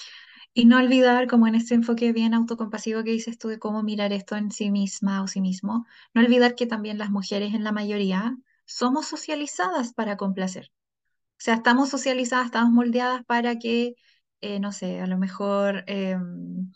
Y 0.57 0.67
no 0.67 0.79
olvidar, 0.79 1.27
como 1.27 1.49
en 1.49 1.57
ese 1.57 1.75
enfoque 1.75 2.13
bien 2.13 2.33
autocompasivo 2.33 3.03
que 3.03 3.11
dices 3.11 3.39
tú 3.39 3.49
de 3.49 3.59
cómo 3.59 3.83
mirar 3.83 4.13
esto 4.13 4.37
en 4.37 4.53
sí 4.53 4.71
misma 4.71 5.23
o 5.23 5.27
sí 5.27 5.41
mismo, 5.41 5.87
no 6.15 6.23
olvidar 6.23 6.55
que 6.55 6.67
también 6.67 6.97
las 6.97 7.11
mujeres 7.11 7.55
en 7.55 7.65
la 7.65 7.73
mayoría 7.73 8.37
somos 8.65 9.07
socializadas 9.07 9.93
para 9.95 10.17
complacer. 10.17 10.71
O 11.39 11.43
sea, 11.45 11.55
estamos 11.55 11.91
socializadas, 11.91 12.47
estamos 12.47 12.73
moldeadas 12.73 13.25
para 13.25 13.59
que, 13.59 13.97
eh, 14.41 14.61
no 14.61 14.73
sé, 14.73 15.01
a 15.01 15.07
lo 15.09 15.19
mejor 15.19 15.85
em, 15.89 16.71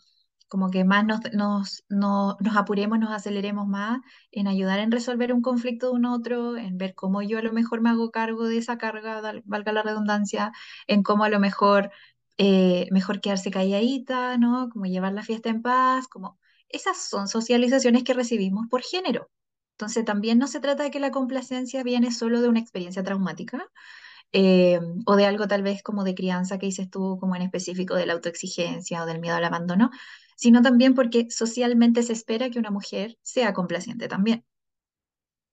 como 0.49 0.69
que 0.71 0.83
más 0.83 1.05
nos, 1.05 1.21
nos, 1.33 1.83
nos, 1.89 2.35
nos, 2.41 2.57
apuremos, 2.57 2.99
nos 2.99 3.11
aceleremos 3.11 3.67
más 3.67 3.99
en 4.31 4.47
ayudar 4.47 4.79
en 4.79 4.91
resolver 4.91 5.33
un 5.33 5.41
conflicto 5.41 5.87
de 5.87 5.93
un 5.93 6.05
otro, 6.05 6.57
en 6.57 6.77
ver 6.77 6.95
cómo 6.95 7.21
yo 7.21 7.37
a 7.39 7.41
lo 7.43 7.53
mejor 7.53 7.81
me 7.81 7.89
hago 7.91 8.11
cargo 8.11 8.45
de 8.47 8.57
esa 8.57 8.77
carga, 8.77 9.21
valga 9.45 9.71
la 9.71 9.83
redundancia, 9.83 10.51
en 10.87 11.03
cómo 11.03 11.23
a 11.23 11.29
lo 11.29 11.39
mejor 11.39 11.91
eh, 12.39 12.87
mejor 12.91 13.21
quedarse 13.21 13.51
calladita, 13.51 14.37
¿no? 14.39 14.69
Como 14.71 14.85
llevar 14.85 15.13
la 15.13 15.23
fiesta 15.23 15.49
en 15.49 15.61
paz, 15.61 16.07
como 16.07 16.39
esas 16.69 16.97
son 16.97 17.27
socializaciones 17.27 18.03
que 18.05 18.13
recibimos 18.15 18.67
por 18.69 18.81
género. 18.83 19.29
Entonces 19.73 20.05
también 20.05 20.39
no 20.39 20.47
se 20.47 20.61
trata 20.61 20.83
de 20.83 20.91
que 20.91 21.01
la 21.01 21.11
complacencia 21.11 21.83
viene 21.83 22.11
solo 22.11 22.41
de 22.41 22.49
una 22.49 22.59
experiencia 22.59 23.03
traumática 23.03 23.67
eh, 24.31 24.79
o 25.05 25.15
de 25.15 25.25
algo 25.25 25.47
tal 25.47 25.63
vez 25.63 25.83
como 25.83 26.03
de 26.03 26.15
crianza 26.15 26.59
que 26.59 26.67
dices 26.67 26.89
tú, 26.89 27.17
como 27.19 27.35
en 27.35 27.43
específico 27.43 27.95
de 27.95 28.05
la 28.05 28.13
autoexigencia 28.13 29.03
o 29.03 29.05
del 29.05 29.19
miedo 29.19 29.35
al 29.35 29.45
abandono, 29.45 29.91
sino 30.37 30.61
también 30.61 30.95
porque 30.95 31.29
socialmente 31.31 32.03
se 32.03 32.13
espera 32.13 32.49
que 32.49 32.59
una 32.59 32.71
mujer 32.71 33.17
sea 33.23 33.53
complaciente 33.53 34.07
también. 34.07 34.45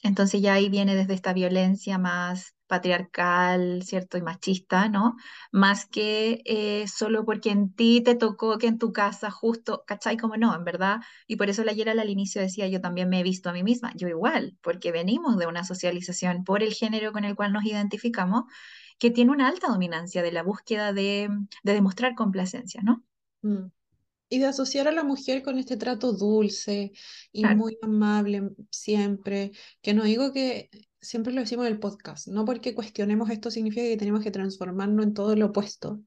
Entonces 0.07 0.41
ya 0.41 0.55
ahí 0.55 0.69
viene 0.69 0.95
desde 0.95 1.15
esta 1.15 1.33
violencia 1.33 1.99
más 1.99 2.57
patriarcal, 2.67 3.83
¿cierto? 3.85 4.19
Y 4.19 4.23
machista, 4.23 4.89
¿no? 4.89 5.17
Más 5.53 5.87
que 5.87 6.43
eh, 6.45 6.87
solo 6.89 7.25
porque 7.25 7.51
en 7.51 7.73
ti 7.75 8.01
te 8.03 8.15
tocó 8.15 8.59
que 8.59 8.67
en 8.67 8.79
tu 8.79 8.93
casa 8.93 9.31
justo, 9.31 9.85
¿cachai? 9.87 10.17
Como 10.17 10.37
no, 10.37 10.55
en 10.55 10.65
verdad. 10.65 11.01
Y 11.27 11.37
por 11.37 11.49
eso 11.49 11.65
la 11.65 11.73
ayer 11.73 11.89
al 11.89 12.11
inicio 12.11 12.41
decía, 12.41 12.69
yo 12.69 12.81
también 12.81 13.09
me 13.09 13.21
he 13.21 13.23
visto 13.23 13.51
a 13.51 13.53
mí 13.53 13.63
misma, 13.63 13.93
yo 13.97 14.09
igual, 14.09 14.57
porque 14.63 14.93
venimos 14.93 15.37
de 15.39 15.47
una 15.47 15.65
socialización 15.65 16.45
por 16.45 16.63
el 16.63 16.73
género 16.73 17.13
con 17.13 17.25
el 17.25 17.37
cual 17.37 17.53
nos 17.53 17.65
identificamos, 17.65 18.45
que 18.99 19.11
tiene 19.11 19.31
una 19.31 19.49
alta 19.49 19.69
dominancia 19.69 20.23
de 20.23 20.33
la 20.33 20.43
búsqueda 20.43 20.93
de, 20.93 21.29
demostrar 21.63 22.15
complacencia, 22.15 22.81
¿no? 22.83 23.05
Mm. 23.43 23.71
Y 24.29 24.39
de 24.39 24.47
asociar 24.47 24.89
a 24.89 24.93
la 24.93 25.05
mujer 25.05 25.43
con 25.43 25.59
este 25.59 25.77
trato 25.77 26.13
dulce 26.13 26.93
y 27.33 27.45
muy 27.45 27.79
amable 27.81 28.51
siempre, 28.71 29.53
que 29.81 29.95
no 29.95 30.05
digo 30.05 30.33
que 30.33 30.69
siempre 31.01 31.33
lo 31.33 31.41
decimos 31.41 31.67
en 31.67 31.73
el 31.73 31.79
podcast, 31.79 32.27
no 32.27 32.45
porque 32.45 32.75
cuestionemos 32.75 33.31
esto 33.31 33.51
significa 33.51 33.83
que 33.83 33.97
tenemos 33.97 34.23
que 34.23 34.31
transformarnos 34.33 35.07
en 35.07 35.15
todo 35.15 35.37
lo 35.37 35.47
opuesto. 35.47 36.01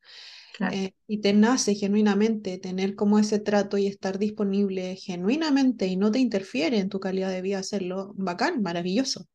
Eh, 0.72 0.94
y 1.08 1.22
te 1.22 1.32
nace 1.32 1.74
genuinamente 1.74 2.58
tener 2.58 2.96
como 2.96 3.18
ese 3.18 3.40
trato 3.40 3.78
y 3.78 3.88
estar 3.88 4.20
disponible 4.20 4.98
genuinamente 4.98 5.88
y 5.88 5.96
no 5.96 6.12
te 6.12 6.20
interfiere 6.20 6.80
en 6.80 6.90
tu 6.90 7.00
calidad 7.00 7.30
de 7.30 7.42
vida 7.42 7.60
hacerlo, 7.60 8.14
bacán, 8.18 8.62
maravilloso. 8.62 9.28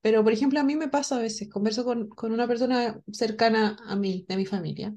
Pero, 0.00 0.24
por 0.24 0.32
ejemplo, 0.32 0.58
a 0.58 0.64
mí 0.64 0.74
me 0.74 0.88
pasa 0.88 1.16
a 1.16 1.20
veces, 1.20 1.48
converso 1.48 1.84
con, 1.84 2.08
con 2.08 2.32
una 2.32 2.48
persona 2.48 3.00
cercana 3.12 3.76
a 3.86 3.94
mí, 3.94 4.24
de 4.28 4.36
mi 4.36 4.46
familia, 4.46 4.92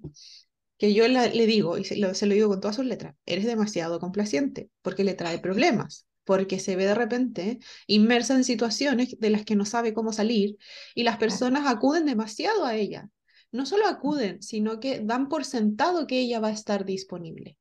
que 0.77 0.93
yo 0.93 1.07
le 1.07 1.45
digo, 1.47 1.77
y 1.77 1.83
se 1.83 1.97
lo, 1.97 2.13
se 2.13 2.25
lo 2.25 2.33
digo 2.33 2.49
con 2.49 2.61
todas 2.61 2.75
sus 2.75 2.85
letras, 2.85 3.15
eres 3.25 3.45
demasiado 3.45 3.99
complaciente 3.99 4.69
porque 4.81 5.03
le 5.03 5.15
trae 5.15 5.39
problemas 5.39 6.07
porque 6.27 6.59
se 6.59 6.75
ve 6.75 6.85
de 6.85 6.93
repente 6.93 7.59
inmersa 7.87 8.35
en 8.35 8.43
situaciones 8.43 9.17
de 9.17 9.29
las 9.29 9.45
que 9.45 9.55
no 9.55 9.63
sabe 9.63 9.93
cómo 9.93 10.11
salir 10.11 10.57
y 10.93 11.03
las 11.03 11.17
personas 11.17 11.65
acuden 11.65 12.05
demasiado 12.05 12.65
a 12.65 12.75
ella. 12.75 13.09
No 13.51 13.65
solo 13.65 13.87
acuden, 13.87 14.43
sino 14.43 14.81
que 14.81 14.99
dan 14.99 15.29
por 15.29 15.45
sentado 15.45 16.05
que 16.05 16.19
ella 16.19 16.41
va 16.41 16.49
a 16.49 16.51
estar 16.51 16.83
disponible. 16.83 17.57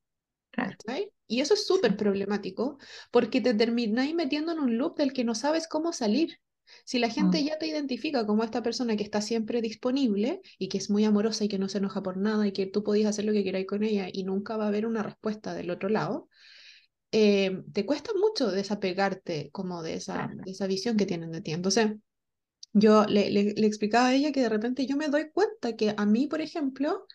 Y 1.28 1.40
eso 1.40 1.54
es 1.54 1.66
súper 1.66 1.96
problemático 1.96 2.78
porque 3.12 3.40
te 3.40 3.54
termináis 3.54 4.14
metiendo 4.14 4.52
en 4.52 4.58
un 4.58 4.76
loop 4.78 4.96
del 4.99 5.12
que 5.12 5.25
no 5.25 5.37
sabes 5.37 5.68
cómo 5.68 5.92
salir. 5.92 6.40
Si 6.85 6.99
la 6.99 7.11
gente 7.11 7.40
mm. 7.40 7.44
ya 7.44 7.58
te 7.58 7.66
identifica 7.66 8.26
como 8.26 8.44
esta 8.44 8.62
persona 8.62 8.96
que 8.96 9.04
está 9.04 9.20
siempre 9.20 9.62
disponible 9.62 10.40
y 10.58 10.68
que 10.68 10.78
es 10.78 10.90
muy 10.90 11.04
amorosa 11.04 11.44
y 11.44 11.49
que 11.49 11.58
no 11.58 11.68
se 11.68 11.78
enoja 11.78 12.02
por 12.02 12.16
nada 12.16 12.46
y 12.46 12.52
que 12.52 12.66
tú 12.66 12.82
podías 12.82 13.11
hacer 13.11 13.25
lo 13.25 13.32
que 13.32 13.44
queráis 13.44 13.66
con 13.66 13.82
ella 13.82 14.08
y 14.12 14.25
nunca 14.25 14.56
va 14.56 14.64
a 14.64 14.68
haber 14.68 14.87
una 14.87 15.02
respuesta 15.02 15.54
del 15.54 15.70
otro 15.70 15.88
lado, 15.88 16.28
eh, 17.12 17.62
te 17.73 17.87
cuesta 17.87 18.12
mucho 18.14 18.50
desapegarte 18.50 19.50
como 19.52 19.82
de 19.82 19.94
esa, 19.94 20.30
de 20.44 20.50
esa 20.50 20.66
visión 20.66 20.96
que 20.96 21.06
tienen 21.06 21.32
de 21.32 21.40
ti. 21.40 21.52
Entonces, 21.52 21.92
yo 22.73 23.06
le, 23.06 23.30
le, 23.30 23.54
le, 23.54 23.66
explicaba 23.66 24.08
a 24.08 24.14
ella 24.14 24.32
que 24.32 24.42
de 24.42 24.49
repente 24.49 24.87
yo 24.87 24.96
me 24.96 25.08
doy 25.08 25.30
cuenta 25.30 25.76
que 25.76 25.94
a 25.96 26.04
mí, 26.04 26.26
por 26.26 26.40
ejemplo, 26.40 27.06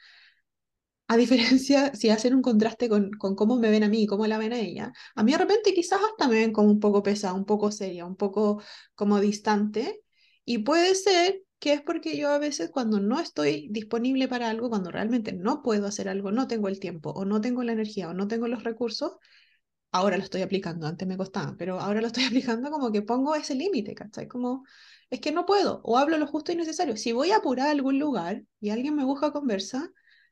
a 1.11 1.17
diferencia, 1.17 1.93
si 1.95 2.09
hacen 2.09 2.33
un 2.35 2.41
contraste 2.41 2.87
con, 2.87 3.11
cómo 3.11 3.57
me 3.57 3.69
ven 3.69 3.83
a 3.83 3.89
mí 3.89 4.07
cómo 4.07 4.27
la 4.27 4.37
ven 4.37 4.53
a 4.53 4.59
ella, 4.59 4.93
a 5.15 5.23
mí 5.23 5.33
de 5.33 5.39
repente 5.39 5.73
quizás 5.73 5.99
hasta 6.01 6.29
me 6.29 6.35
ven 6.35 6.53
como 6.53 6.69
un 6.71 6.79
poco 6.79 7.03
pesada, 7.03 7.33
un 7.33 7.43
poco 7.45 7.69
seria, 7.71 8.05
un 8.05 8.15
poco 8.15 8.61
como 8.95 9.19
distante. 9.19 10.01
Y 10.45 10.59
puede 10.59 10.95
ser 10.95 11.43
que 11.59 11.73
es 11.73 11.81
porque 11.81 12.17
yo 12.17 12.29
a 12.29 12.37
veces 12.39 12.69
cuando 12.71 12.99
no 13.01 13.19
estoy 13.19 13.67
disponible 13.71 14.27
para 14.29 14.49
algo, 14.49 14.69
cuando 14.69 14.89
realmente 14.89 15.33
no 15.33 15.61
puedo 15.61 15.85
hacer 15.85 16.07
algo, 16.07 16.31
no 16.31 16.47
tengo 16.47 16.69
el 16.69 16.79
tiempo 16.79 17.09
o 17.11 17.25
no 17.25 17.41
tengo 17.41 17.63
la 17.63 17.73
energía 17.73 18.09
o 18.09 18.13
no 18.13 18.27
tengo 18.29 18.47
los 18.47 18.63
recursos, 18.63 19.17
ahora 19.91 20.17
lo 20.17 20.23
estoy 20.23 20.43
aplicando, 20.43 20.87
antes 20.87 21.07
me 21.07 21.17
costaba, 21.17 21.55
pero 21.57 21.79
ahora 21.79 21.99
lo 22.01 22.07
estoy 22.07 22.23
aplicando 22.25 22.71
como 22.71 22.91
que 22.91 23.01
pongo 23.01 23.35
ese 23.35 23.55
límite, 23.55 23.95
¿cachai? 23.95 24.27
Como, 24.29 24.63
es 25.09 25.19
que 25.19 25.33
no 25.33 25.45
puedo, 25.45 25.81
o 25.83 25.97
hablo 25.97 26.17
lo 26.17 26.27
justo 26.27 26.53
y 26.53 26.55
necesario. 26.55 26.95
Si 26.95 27.11
voy 27.11 27.31
a 27.31 27.37
apurar 27.37 27.67
a 27.67 27.71
algún 27.71 27.99
lugar 27.99 28.43
y 28.61 28.69
alguien 28.69 28.95
me 28.95 29.03
busca 29.03 29.31
conversa, 29.33 29.91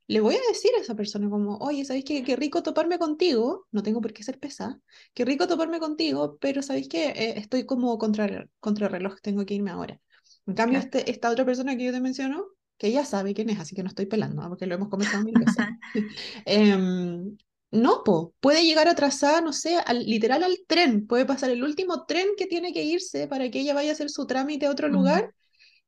le 0.10 0.22
voy 0.22 0.34
a 0.34 0.40
decir 0.50 0.72
a 0.76 0.82
esa 0.82 0.96
persona 0.96 1.30
como, 1.30 1.58
oye, 1.58 1.86
¿sabéis 1.86 2.04
qué? 2.04 2.24
Qué 2.24 2.36
rico 2.36 2.64
toparme 2.64 2.98
contigo, 2.98 3.68
no 3.72 3.84
tengo 3.84 4.02
por 4.02 4.12
qué 4.12 4.24
ser 4.24 4.40
pesada, 4.40 4.80
qué 5.14 5.24
rico 5.24 5.48
toparme 5.48 5.80
contigo, 5.80 6.40
pero 6.42 6.64
¿sabéis 6.64 6.90
qué? 6.90 7.10
Eh, 7.10 7.34
estoy 7.38 7.68
como 7.68 7.96
contra, 8.00 8.48
contra 8.60 8.88
reloj, 8.88 9.18
tengo 9.22 9.46
que 9.46 9.54
irme 9.54 9.70
ahora. 9.70 10.02
En 10.48 10.56
cambio, 10.56 10.80
este, 10.80 11.12
esta 11.12 11.30
otra 11.30 11.46
persona 11.46 11.78
que 11.78 11.86
yo 11.86 11.92
te 11.92 12.02
menciono, 12.02 12.44
que 12.80 12.92
ya 12.92 13.06
sabe 13.06 13.36
quién 13.36 13.52
es, 13.52 13.60
así 13.60 13.76
que 13.76 13.84
no 13.84 13.90
estoy 13.90 14.08
pelando, 14.08 14.42
porque 14.50 14.66
lo 14.66 14.74
hemos 14.74 14.90
conversado 14.90 15.24
mil 15.24 15.36
veces. 15.38 15.64
Em, 16.46 17.38
no, 17.70 18.04
po, 18.04 18.34
puede 18.40 18.66
llegar 18.66 18.88
atrasada, 18.88 19.42
no 19.42 19.54
sé, 19.54 19.78
al, 19.78 20.08
literal 20.08 20.42
al 20.42 20.58
tren, 20.66 21.06
puede 21.06 21.28
pasar 21.28 21.52
el 21.52 21.64
último 21.64 22.08
tren 22.08 22.30
que 22.36 22.48
tiene 22.48 22.74
que 22.74 22.84
irse 22.84 23.28
para 23.28 23.52
que 23.52 23.60
ella 23.60 23.76
vaya 23.76 23.92
a 23.92 23.94
hacer 23.94 24.10
su 24.10 24.26
trámite 24.26 24.66
a 24.66 24.72
otro 24.72 24.88
lugar 24.88 25.36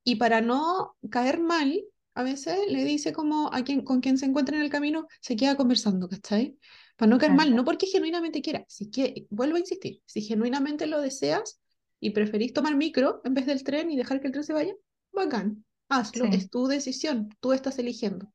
y 0.03 0.17
para 0.17 0.41
no 0.41 0.95
caer 1.09 1.39
mal, 1.39 1.83
a 2.13 2.23
veces 2.23 2.57
le 2.67 2.83
dice 2.83 3.13
como 3.13 3.53
a 3.53 3.63
quien, 3.63 3.83
con 3.83 4.01
quien 4.01 4.17
se 4.17 4.25
encuentra 4.25 4.55
en 4.57 4.63
el 4.63 4.69
camino, 4.69 5.07
se 5.21 5.35
queda 5.35 5.55
conversando, 5.55 6.09
¿cachai? 6.09 6.57
Para 6.97 7.09
no 7.09 7.17
caer 7.17 7.33
mal, 7.33 7.55
no 7.55 7.63
porque 7.63 7.87
genuinamente 7.87 8.41
quiera, 8.41 8.65
si 8.67 8.91
que, 8.91 9.25
vuelvo 9.29 9.55
a 9.55 9.59
insistir, 9.59 10.01
si 10.05 10.21
genuinamente 10.21 10.87
lo 10.87 11.01
deseas 11.01 11.59
y 11.99 12.11
preferís 12.11 12.53
tomar 12.53 12.75
micro 12.75 13.21
en 13.23 13.33
vez 13.33 13.45
del 13.45 13.63
tren 13.63 13.91
y 13.91 13.97
dejar 13.97 14.19
que 14.19 14.27
el 14.27 14.33
tren 14.33 14.43
se 14.43 14.53
vaya, 14.53 14.73
bacán, 15.11 15.65
hazlo, 15.89 16.25
es 16.25 16.49
tu 16.49 16.67
decisión, 16.67 17.29
tú 17.39 17.53
estás 17.53 17.79
eligiendo, 17.79 18.31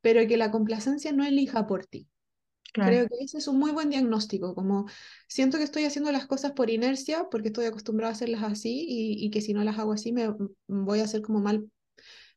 pero 0.00 0.26
que 0.26 0.36
la 0.36 0.50
complacencia 0.50 1.12
no 1.12 1.24
elija 1.24 1.66
por 1.66 1.86
ti. 1.86 2.08
Creo 2.74 3.06
que 3.06 3.16
ese 3.20 3.36
es 3.36 3.48
un 3.48 3.58
muy 3.58 3.70
buen 3.70 3.90
diagnóstico, 3.90 4.54
como 4.54 4.86
siento 5.28 5.58
que 5.58 5.64
estoy 5.64 5.84
haciendo 5.84 6.10
las 6.10 6.26
cosas 6.26 6.52
por 6.52 6.70
inercia, 6.70 7.28
porque 7.30 7.48
estoy 7.48 7.66
acostumbrada 7.66 8.12
a 8.12 8.14
hacerlas 8.14 8.42
así 8.42 8.86
y, 8.88 9.30
que 9.30 9.42
si 9.42 9.52
no 9.52 9.62
las 9.62 9.78
hago 9.78 9.92
así 9.92 10.10
me 10.10 10.34
voy 10.68 11.00
a 11.00 11.04
hacer 11.04 11.20
como 11.20 11.40
mal, 11.40 11.70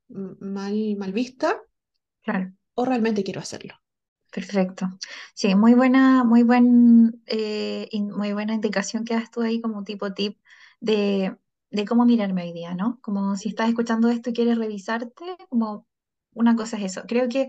mal, 0.09 0.95
mal 0.97 1.13
vista, 1.13 1.61
claro. 2.23 2.53
o 2.79 2.85
realmente 2.85 3.23
quiero 3.25 3.41
hacerlo. 3.41 3.73
Perfecto. 4.31 4.97
Sí, 5.33 5.55
muy 5.55 5.73
buena, 5.75 6.23
muy 6.25 6.43
buen, 6.43 7.23
eh, 7.25 7.87
in- 7.91 8.11
muy 8.11 8.33
buena 8.33 8.53
indicación 8.53 9.05
que 9.05 9.13
das 9.15 9.31
tú 9.31 9.41
ahí 9.41 9.61
como 9.61 9.83
tipo 9.85 10.13
tip 10.13 10.37
de, 10.81 11.37
de 11.71 11.85
cómo 11.85 12.05
mirarme 12.05 12.43
hoy 12.43 12.51
día, 12.53 12.73
¿no? 12.75 12.99
Como 13.01 13.37
si 13.37 13.49
estás 13.49 13.69
escuchando 13.69 14.09
esto 14.09 14.29
y 14.31 14.33
quieres 14.33 14.57
revisarte, 14.57 15.37
como 15.49 15.87
una 16.33 16.55
cosa 16.57 16.75
es 16.77 16.83
eso. 16.91 17.03
Creo 17.07 17.29
que 17.29 17.47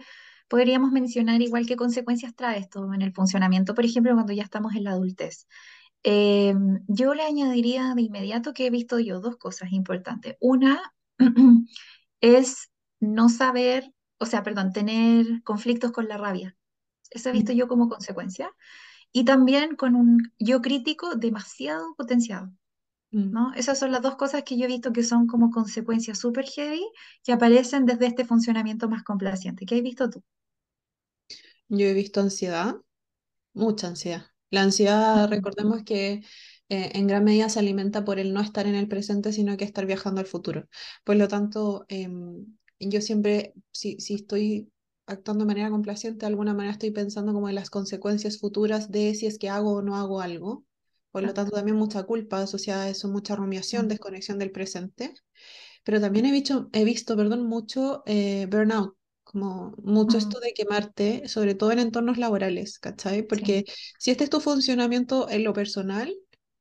podríamos 0.49 0.93
mencionar 0.93 1.43
igual 1.43 1.67
qué 1.67 1.75
consecuencias 1.77 2.37
trae 2.37 2.59
esto 2.61 2.93
en 2.95 3.03
el 3.03 3.13
funcionamiento, 3.13 3.75
por 3.75 3.85
ejemplo, 3.85 4.15
cuando 4.15 4.33
ya 4.33 4.45
estamos 4.45 4.75
en 4.77 4.85
la 4.85 4.93
adultez. 4.93 5.49
Eh, 6.05 6.55
yo 6.89 7.15
le 7.15 7.25
añadiría 7.25 7.95
de 7.95 8.03
inmediato 8.03 8.53
que 8.55 8.67
he 8.67 8.71
visto 8.71 8.99
yo 9.01 9.21
dos 9.21 9.37
cosas 9.39 9.73
importantes. 9.73 10.37
Una 10.41 10.81
es 12.21 12.71
no 13.01 13.29
saber, 13.29 13.93
o 14.19 14.27
sea, 14.27 14.43
perdón, 14.43 14.73
tener 14.73 15.43
conflictos 15.45 15.93
con 15.93 16.09
la 16.09 16.17
rabia. 16.19 16.57
Eso 17.11 17.31
he 17.31 17.33
visto 17.33 17.53
yo 17.53 17.69
como 17.69 17.89
consecuencia. 17.89 18.51
Y 19.13 19.25
también 19.25 19.77
con 19.77 19.95
un 19.97 20.33
yo 20.39 20.63
crítico 20.63 21.17
demasiado 21.17 21.95
potenciado, 21.97 22.53
Mm. 23.13 23.33
¿no? 23.33 23.53
Esas 23.55 23.79
son 23.79 23.93
las 23.93 24.03
dos 24.03 24.17
cosas 24.17 24.45
que 24.45 24.59
yo 24.59 24.65
he 24.67 24.69
visto 24.69 24.93
que 24.93 25.03
son 25.05 25.27
como 25.29 25.51
consecuencias 25.51 26.19
súper 26.21 26.47
heavy 26.47 26.85
que 27.25 27.33
aparecen 27.33 27.87
desde 27.87 28.07
este 28.07 28.25
funcionamiento 28.25 28.89
más 28.89 29.05
complaciente. 29.05 29.67
¿Qué 29.67 29.77
has 29.77 29.83
visto 29.83 30.11
tú? 30.11 30.23
Yo 31.69 31.87
he 31.87 31.93
visto 31.95 32.21
ansiedad, 32.21 32.77
mucha 33.55 33.89
ansiedad. 33.89 34.27
La 34.51 34.63
ansiedad, 34.63 35.29
recordemos 35.29 35.85
que 35.85 36.25
eh, 36.69 36.91
en 36.95 37.07
gran 37.07 37.25
medida 37.25 37.49
se 37.49 37.59
alimenta 37.61 38.05
por 38.05 38.19
el 38.19 38.33
no 38.35 38.41
estar 38.41 38.67
en 38.67 38.75
el 38.75 38.89
presente, 38.89 39.33
sino 39.33 39.57
que 39.57 39.65
estar 39.65 39.87
viajando 39.87 40.21
al 40.21 40.27
futuro. 40.27 40.69
Por 41.05 41.17
lo 41.17 41.29
tanto, 41.29 41.85
em, 41.89 42.47
yo 42.81 43.01
siempre, 43.01 43.55
si, 43.73 44.01
si 44.01 44.15
estoy 44.15 44.71
actuando 45.07 45.45
de 45.45 45.49
manera 45.49 45.71
complaciente, 45.71 46.21
de 46.21 46.27
alguna 46.27 46.55
manera 46.55 46.73
estoy 46.73 46.91
pensando 46.91 47.33
como 47.33 47.49
en 47.49 47.55
las 47.55 47.71
consecuencias 47.71 48.39
futuras 48.39 48.91
de 48.91 49.15
si 49.15 49.27
es 49.27 49.39
que 49.39 49.49
hago 49.49 49.75
o 49.75 49.83
no 49.83 49.97
hago 49.97 50.21
algo. 50.21 50.65
Por 51.13 51.23
lo 51.25 51.33
tanto, 51.35 51.53
también 51.57 51.77
mucha 51.79 52.03
culpa 52.05 52.43
asociada 52.43 52.85
a 52.85 52.89
eso, 52.91 53.09
mucha 53.09 53.37
rumiación, 53.37 53.89
Mm, 53.89 53.89
desconexión 53.89 54.39
del 54.39 54.51
presente. 54.53 55.15
Pero 55.85 56.01
también 56.01 56.27
he 56.27 56.33
visto, 56.33 56.69
he 56.73 56.85
visto, 56.85 57.17
perdón, 57.17 57.47
mucho 57.47 58.03
eh, 58.07 58.47
burnout, 58.51 58.97
como 59.25 59.75
mucho 59.83 60.19
mm, 60.19 60.19
esto 60.19 60.41
de 60.41 60.53
quemarte, 60.53 61.29
sobre 61.29 61.55
todo 61.55 61.73
en 61.73 61.79
entornos 61.81 62.19
laborales, 62.19 62.79
¿cachai? 62.79 63.23
sí, 63.27 63.27
Porque 63.27 63.65
si 63.99 64.11
este 64.11 64.25
es 64.25 64.31
tu 64.31 64.41
funcionamiento 64.41 65.29
en 65.31 65.45
lo 65.45 65.53
personal 65.53 66.15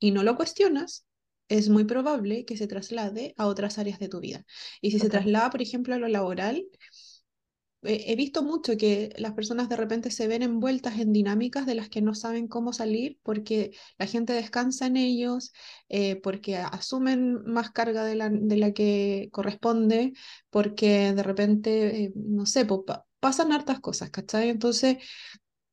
y 0.06 0.12
no 0.12 0.22
lo 0.22 0.36
cuestionas, 0.36 1.04
es 1.48 1.70
muy 1.70 1.84
probable 1.86 2.46
que 2.46 2.58
se 2.58 2.68
traslade 2.68 3.34
a 3.38 3.48
otras 3.48 3.80
áreas 3.80 3.98
de 3.98 4.08
tu 4.08 4.20
vida. 4.20 4.46
Y 4.82 4.92
si 4.92 5.00
se 5.00 5.10
traslada, 5.10 5.50
por 5.50 5.64
ejemplo, 5.64 5.96
a 5.96 5.98
lo 5.98 6.08
laboral, 6.08 6.64
eh, 7.82 8.04
he 8.08 8.16
visto 8.16 8.44
mucho 8.44 8.78
que 8.78 9.14
las 9.18 9.34
personas 9.34 9.68
de 9.68 9.76
repente 9.78 10.12
se 10.12 10.28
ven 10.28 10.44
envueltas 10.44 11.00
en 11.00 11.12
dinámicas 11.12 11.66
de 11.66 11.74
las 11.74 11.90
que 11.90 12.04
no 12.04 12.14
saben 12.14 12.48
cómo 12.48 12.72
salir 12.72 13.18
porque 13.24 13.72
la 13.98 14.06
gente 14.06 14.34
descansa 14.34 14.86
en 14.86 14.98
ellos, 14.98 15.54
eh, 15.90 16.16
porque 16.22 16.58
asumen 16.58 17.44
más 17.46 17.72
carga 17.72 18.04
de 18.04 18.14
la, 18.16 18.30
de 18.30 18.58
la 18.58 18.74
que 18.74 19.30
corresponde, 19.32 20.14
porque 20.52 21.14
de 21.14 21.24
repente, 21.24 22.04
eh, 22.04 22.14
no 22.16 22.46
sé, 22.46 22.68
pasan 23.20 23.52
hartas 23.52 23.80
cosas, 23.80 24.12
¿cachai? 24.12 24.50
Entonces, 24.50 24.98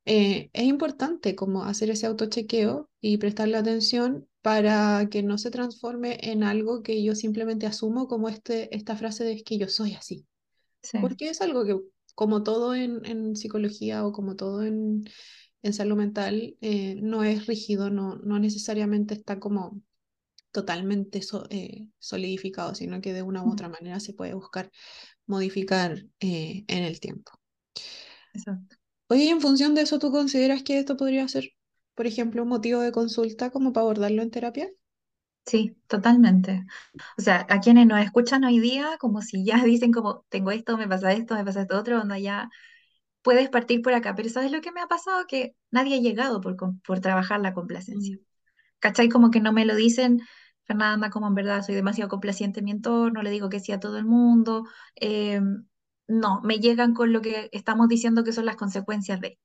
eh, 0.05 0.51
es 0.53 0.65
importante 0.65 1.35
como 1.37 1.65
hacer 1.65 1.91
ese 1.91 2.07
autochequeo 2.07 2.91
y 3.01 3.19
prestarle 3.19 3.57
atención 3.59 4.29
para 4.43 5.09
que 5.11 5.23
no 5.23 5.39
se 5.39 5.51
transforme 5.51 6.19
en 6.23 6.43
algo 6.45 6.83
que 6.83 7.03
yo 7.05 7.15
simplemente 7.15 7.67
asumo 7.67 8.09
como 8.09 8.29
este, 8.29 8.75
esta 8.77 8.97
frase 8.97 9.25
de 9.25 9.33
es 9.35 9.45
que 9.45 9.59
yo 9.59 9.69
soy 9.69 9.95
así 9.95 10.27
Sí, 10.83 10.99
porque 10.99 11.31
es 11.31 11.41
algo 11.43 11.65
que, 11.65 11.79
como 12.15 12.43
todo 12.43 12.75
en, 12.75 13.05
en 13.07 13.37
psicología 13.37 14.05
o 14.07 14.13
como 14.13 14.37
todo 14.37 14.63
en, 14.65 15.05
en 15.63 15.73
salud 15.75 15.97
mental, 15.97 16.57
eh, 16.61 16.97
no 17.03 17.25
es 17.25 17.47
rígido, 17.47 17.91
no, 17.91 18.17
no 18.17 18.39
necesariamente 18.39 19.15
está 19.15 19.41
como 19.41 19.83
totalmente 20.53 21.23
so- 21.23 21.47
eh, 21.51 21.89
solidificado, 21.99 22.75
sino 22.75 23.01
que 23.03 23.13
de 23.15 23.23
una 23.23 23.45
u 23.45 23.51
mm, 23.51 23.53
otra 23.53 23.69
manera 23.69 24.01
se 24.01 24.15
puede 24.15 24.35
buscar 24.35 24.71
modificar 25.27 25.99
eh, 26.21 26.65
en 26.69 26.85
el 26.85 27.01
tiempo. 27.01 27.33
exacto. 28.35 28.77
Oye, 29.13 29.25
y 29.27 29.29
en 29.29 29.41
función 29.41 29.77
de 29.77 29.83
eso, 29.83 30.01
¿tú 30.01 30.11
consideras 30.11 30.65
que 30.65 30.77
esto 30.81 30.97
podría 30.97 31.29
ser, 31.29 31.51
por 31.95 32.09
ejemplo, 32.09 32.43
un 32.43 32.49
motivo 32.49 32.81
de 32.81 32.91
consulta 32.91 33.51
como 33.51 33.73
para 33.73 33.83
abordarlo 33.85 34.23
en 34.23 34.33
terapia? 34.33 34.69
Sí, 35.47 35.77
totalmente. 35.89 36.65
O 37.19 37.23
sea, 37.23 37.47
a 37.51 37.61
quienes 37.61 37.87
nos 37.87 38.01
escuchan 38.01 38.45
hoy 38.45 38.61
día, 38.61 38.97
como 39.01 39.23
si 39.23 39.45
ya 39.45 39.57
dicen 39.65 39.93
como, 39.93 40.25
tengo 40.29 40.51
esto, 40.51 40.77
me 40.79 40.89
pasa 40.89 41.13
esto, 41.13 41.35
me 41.35 41.45
pasa 41.45 41.63
esto 41.63 41.79
otro, 41.79 42.01
onda 42.01 42.19
ya 42.19 42.49
puedes 43.23 43.51
partir 43.51 43.83
por 43.83 43.95
acá. 43.95 44.15
Pero 44.17 44.29
¿sabes 44.31 44.53
lo 44.53 44.61
que 44.63 44.73
me 44.73 44.81
ha 44.83 44.89
pasado? 44.89 45.27
Que 45.29 45.57
nadie 45.71 45.97
ha 45.97 46.01
llegado 46.01 46.41
por, 46.41 46.57
por 46.83 47.01
trabajar 47.01 47.41
la 47.41 47.55
complacencia. 47.55 48.17
Mm, 48.17 48.25
¿Cachai? 48.81 49.09
Como 49.11 49.31
que 49.31 49.41
no 49.41 49.53
me 49.53 49.67
lo 49.67 49.77
dicen, 49.77 50.23
Fernanda, 50.65 51.11
como 51.11 51.29
en 51.29 51.35
verdad 51.37 51.63
soy 51.63 51.75
demasiado 51.77 52.11
complaciente 52.11 52.61
en 52.61 52.67
mi 52.67 52.73
entorno, 52.73 53.23
le 53.23 53.31
digo 53.31 53.49
que 53.51 53.61
sí 53.61 53.73
a 53.73 53.81
todo 53.81 53.99
el 53.99 54.07
mundo. 54.07 54.65
eh, 54.97 55.41
no, 56.13 56.41
me 56.43 56.59
llegan 56.59 56.95
con 56.95 57.13
lo 57.13 57.21
que 57.23 57.49
estamos 57.53 57.89
diciendo 57.89 58.25
que 58.25 58.33
son 58.33 58.47
las 58.47 58.57
consecuencias 58.57 59.21
de, 59.21 59.39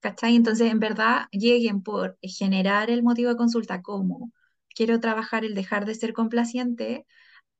¿cachai? 0.00 0.36
Entonces, 0.36 0.70
en 0.70 0.80
verdad, 0.80 1.26
lleguen 1.30 1.82
por 1.82 2.18
generar 2.22 2.90
el 2.90 3.02
motivo 3.02 3.30
de 3.30 3.36
consulta 3.36 3.82
como 3.82 4.32
quiero 4.74 5.00
trabajar 5.00 5.44
el 5.44 5.54
dejar 5.54 5.86
de 5.86 5.94
ser 5.94 6.12
complaciente 6.12 7.06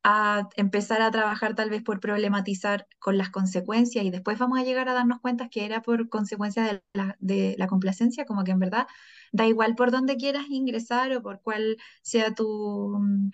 a 0.04 0.48
empezar 0.56 1.02
a 1.02 1.10
trabajar 1.10 1.54
tal 1.56 1.70
vez 1.70 1.82
por 1.82 2.00
problematizar 2.00 2.86
con 3.00 3.18
las 3.18 3.30
consecuencias 3.30 4.04
y 4.04 4.10
después 4.10 4.38
vamos 4.38 4.58
a 4.58 4.64
llegar 4.64 4.88
a 4.88 4.94
darnos 4.94 5.20
cuenta 5.20 5.48
que 5.48 5.64
era 5.64 5.82
por 5.82 6.08
consecuencia 6.08 6.64
de 6.64 6.82
la, 6.94 7.16
de 7.20 7.56
la 7.58 7.66
complacencia, 7.68 8.24
como 8.26 8.44
que 8.44 8.52
en 8.52 8.60
verdad 8.60 8.86
da 9.32 9.46
igual 9.46 9.74
por 9.74 9.90
dónde 9.90 10.16
quieras 10.16 10.46
ingresar 10.48 11.12
o 11.16 11.22
por 11.22 11.40
cuál 11.42 11.76
sea 12.02 12.34
tu, 12.34 12.96
mm, 13.00 13.30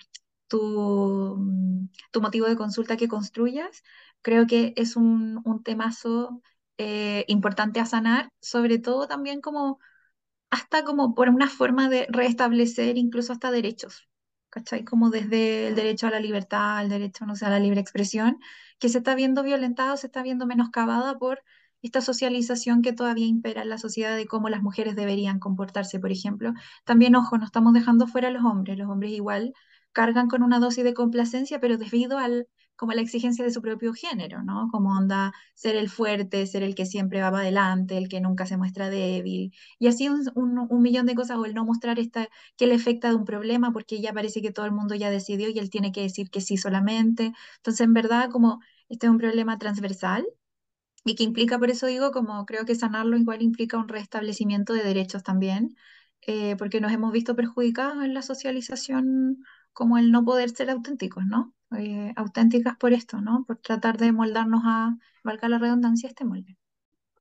tu, 0.49 1.37
mm, 1.39 1.89
tu 2.11 2.21
motivo 2.23 2.47
de 2.47 2.57
consulta 2.57 2.97
que 2.97 3.09
construyas, 3.09 3.83
creo 4.23 4.47
que 4.47 4.73
es 4.77 4.97
un, 4.97 5.41
un 5.45 5.63
temazo 5.63 6.43
eh, 6.79 7.25
importante 7.29 7.81
a 7.81 7.87
sanar, 7.87 8.31
sobre 8.41 8.79
todo 8.79 9.07
también 9.09 9.41
como 9.41 9.79
hasta 10.51 10.85
como 10.85 11.15
por 11.15 11.29
una 11.29 11.49
forma 11.49 11.89
de 11.89 12.07
restablecer 12.11 12.99
incluso 12.99 13.33
hasta 13.33 13.51
derechos, 13.51 14.09
¿cachai? 14.51 14.85
Como 14.85 15.11
desde 15.11 15.69
el 15.69 15.75
derecho 15.75 16.07
a 16.07 16.11
la 16.11 16.21
libertad, 16.21 16.83
el 16.83 16.89
derecho, 16.91 17.27
no 17.27 17.37
sé, 17.37 17.47
a 17.47 17.51
la 17.51 17.59
libre 17.61 17.81
expresión, 17.81 18.39
que 18.79 18.89
se 18.89 18.99
está 18.99 19.15
viendo 19.15 19.43
violentado, 19.43 19.97
se 19.97 20.07
está 20.09 20.23
viendo 20.23 20.47
menoscabada 20.47 21.19
por 21.19 21.43
esta 21.83 22.01
socialización 22.01 22.83
que 22.83 22.93
todavía 22.93 23.27
impera 23.27 23.63
en 23.63 23.69
la 23.71 23.79
sociedad 23.79 24.17
de 24.17 24.27
cómo 24.27 24.49
las 24.49 24.63
mujeres 24.63 24.95
deberían 24.95 25.39
comportarse, 25.41 25.99
por 25.99 26.13
ejemplo. 26.13 26.53
También, 26.85 27.17
ojo, 27.17 27.39
no 27.39 27.45
estamos 27.45 27.73
dejando 27.73 28.07
fuera 28.07 28.29
a 28.29 28.31
los 28.31 28.45
hombres, 28.45 28.79
los 28.79 28.89
hombres 28.89 29.13
igual 29.13 29.55
cargan 29.93 30.29
con 30.29 30.43
una 30.43 30.59
dosis 30.61 30.85
de 30.85 30.95
complacencia, 30.95 31.61
pero 31.61 31.77
debido 31.79 32.19
al 32.19 32.47
como 32.83 32.95
la 32.95 33.01
exigencia 33.03 33.45
de 33.45 33.53
su 33.53 33.63
propio 33.63 33.93
género, 33.95 34.43
¿no? 34.43 34.69
Como 34.73 34.91
onda 34.91 35.33
ser 35.55 35.77
el 35.77 35.89
fuerte, 35.89 36.49
ser 36.49 36.65
el 36.65 36.75
que 36.75 36.85
siempre 36.85 37.21
va 37.23 37.31
para 37.31 37.45
adelante, 37.45 37.97
el 37.97 38.09
que 38.09 38.21
nunca 38.21 38.45
se 38.45 38.57
muestra 38.57 38.91
débil, 38.91 39.55
y 39.79 39.87
así 39.87 40.09
un 40.09 40.83
millón 40.83 41.07
de 41.07 41.15
cosas, 41.15 41.37
o 41.39 41.45
el 41.45 41.55
no 41.55 41.65
mostrar 41.65 42.01
esta, 42.01 42.29
que 42.57 42.67
le 42.67 42.75
afecta 42.75 43.09
de 43.09 43.15
un 43.15 43.25
problema, 43.25 43.73
porque 43.73 44.01
ya 44.01 44.13
parece 44.13 44.43
que 44.43 44.51
todo 44.51 44.67
el 44.67 44.73
mundo 44.73 44.97
ya 44.97 45.11
decidió 45.11 45.49
y 45.49 45.61
él 45.61 45.71
tiene 45.71 45.93
que 45.93 46.03
decir 46.03 46.29
que 46.29 46.41
sí 46.41 46.57
solamente. 46.57 47.33
Entonces, 47.59 47.83
en 47.83 47.95
verdad, 47.95 48.31
como 48.31 48.59
este 48.89 49.07
es 49.07 49.11
un 49.13 49.19
problema 49.19 49.59
transversal 49.59 50.27
y 51.05 51.15
que 51.15 51.23
implica, 51.25 51.59
por 51.61 51.71
eso 51.71 51.87
digo, 51.87 52.11
como 52.13 52.47
creo 52.47 52.65
que 52.67 52.75
sanarlo 52.75 53.17
igual 53.17 53.43
implica 53.43 53.79
un 53.79 53.89
restablecimiento 53.89 54.73
de 54.73 54.83
derechos 54.83 55.23
también, 55.23 55.77
eh, 56.23 56.57
porque 56.57 56.81
nos 56.81 56.93
hemos 56.93 57.13
visto 57.13 57.37
perjudicados 57.37 58.05
en 58.05 58.15
la 58.15 58.23
socialización 58.23 59.39
como 59.73 59.99
el 59.99 60.11
no 60.13 60.25
poder 60.25 60.51
ser 60.51 60.71
auténticos, 60.71 61.25
¿no? 61.27 61.55
Eh, 61.79 62.13
auténticas 62.17 62.77
por 62.77 62.93
esto, 62.93 63.21
¿no? 63.21 63.45
Por 63.47 63.59
tratar 63.59 63.99
de 63.99 64.13
moldarnos 64.13 64.63
a, 64.65 64.97
valga 65.25 65.49
la 65.49 65.59
redundancia, 65.59 66.09
este 66.09 66.25
molde. 66.25 66.57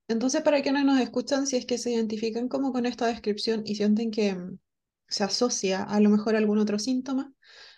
Entonces, 0.08 0.42
para 0.42 0.62
quienes 0.62 0.84
nos 0.86 1.00
escuchan, 1.00 1.48
si 1.48 1.56
es 1.58 1.66
que 1.66 1.78
se 1.78 1.92
identifican 1.92 2.48
como 2.50 2.74
con 2.74 2.86
esta 2.86 3.08
descripción 3.08 3.64
y 3.66 3.76
sienten 3.76 4.12
que 4.12 4.36
mm, 4.36 4.60
se 5.08 5.24
asocia 5.24 5.84
a 5.84 6.00
lo 6.02 6.10
mejor 6.10 6.36
algún 6.36 6.58
otro 6.60 6.80
síntoma, 6.80 7.34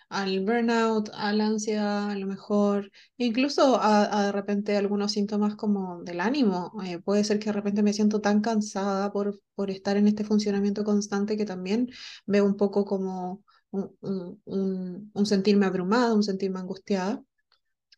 al 0.08 0.40
burnout, 0.44 1.10
a 1.14 1.32
la 1.32 1.46
ansiedad, 1.46 2.10
a 2.10 2.16
lo 2.16 2.26
mejor, 2.26 2.90
incluso 3.16 3.76
a, 3.80 4.18
a 4.20 4.26
de 4.26 4.32
repente 4.32 4.76
algunos 4.76 5.12
síntomas 5.12 5.56
como 5.56 6.02
del 6.04 6.20
ánimo. 6.20 6.72
eh, 6.84 6.98
puede 6.98 7.24
ser 7.24 7.38
que 7.38 7.46
de 7.46 7.52
repente 7.52 7.82
me 7.82 7.92
siento 7.92 8.20
tan 8.20 8.40
cansada 8.40 9.12
por, 9.12 9.40
por 9.54 9.70
estar 9.70 9.96
en 9.96 10.08
este 10.08 10.24
funcionamiento 10.24 10.84
constante 10.84 11.36
que 11.36 11.44
también 11.46 11.88
veo 12.26 12.44
un 12.44 12.56
poco 12.56 12.84
como 12.84 13.43
un, 14.00 14.40
un, 14.44 15.10
un 15.14 15.26
sentirme 15.26 15.66
abrumada, 15.66 16.14
un 16.14 16.22
sentirme 16.22 16.60
angustiada. 16.60 17.22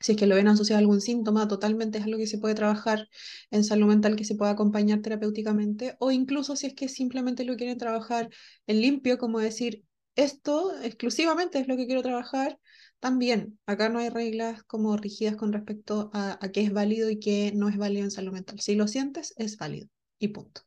Si 0.00 0.12
es 0.12 0.18
que 0.18 0.26
lo 0.26 0.34
ven 0.36 0.48
asociado 0.48 0.78
a 0.78 0.80
algún 0.80 1.00
síntoma, 1.00 1.48
totalmente 1.48 1.98
es 1.98 2.04
algo 2.04 2.18
que 2.18 2.26
se 2.26 2.38
puede 2.38 2.54
trabajar 2.54 3.08
en 3.50 3.64
salud 3.64 3.86
mental, 3.88 4.16
que 4.16 4.24
se 4.24 4.34
puede 4.34 4.52
acompañar 4.52 5.00
terapéuticamente, 5.02 5.96
o 6.00 6.10
incluso 6.10 6.56
si 6.56 6.66
es 6.66 6.74
que 6.74 6.88
simplemente 6.88 7.44
lo 7.44 7.56
quieren 7.56 7.78
trabajar 7.78 8.28
en 8.66 8.80
limpio, 8.82 9.18
como 9.18 9.38
decir, 9.40 9.84
esto 10.14 10.72
exclusivamente 10.82 11.58
es 11.58 11.68
lo 11.68 11.76
que 11.76 11.86
quiero 11.86 12.02
trabajar, 12.02 12.58
también. 13.00 13.58
Acá 13.66 13.88
no 13.88 13.98
hay 13.98 14.08
reglas 14.10 14.62
como 14.64 14.96
rígidas 14.96 15.36
con 15.36 15.52
respecto 15.52 16.10
a, 16.12 16.38
a 16.44 16.52
qué 16.52 16.62
es 16.62 16.72
válido 16.72 17.10
y 17.10 17.18
qué 17.18 17.52
no 17.54 17.68
es 17.68 17.76
válido 17.78 18.04
en 18.04 18.10
salud 18.10 18.32
mental. 18.32 18.60
Si 18.60 18.74
lo 18.74 18.88
sientes, 18.88 19.34
es 19.36 19.56
válido. 19.58 19.88
y 20.18 20.28
punto. 20.28 20.62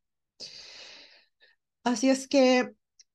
Así 1.83 2.09
es 2.09 2.27
que 2.27 2.73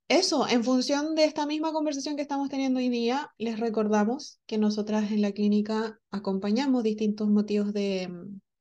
eso, 0.08 0.46
en 0.48 0.64
función 0.64 1.14
de 1.14 1.24
esta 1.24 1.46
misma 1.46 1.72
conversación 1.72 2.16
que 2.16 2.22
estamos 2.22 2.48
teniendo 2.48 2.78
hoy 2.78 2.88
día, 2.88 3.30
les 3.38 3.58
recordamos 3.58 4.40
que 4.46 4.58
nosotras 4.58 5.10
en 5.10 5.22
la 5.22 5.32
clínica 5.32 5.98
acompañamos 6.10 6.82
distintos 6.82 7.28
motivos 7.28 7.72
de, 7.72 8.10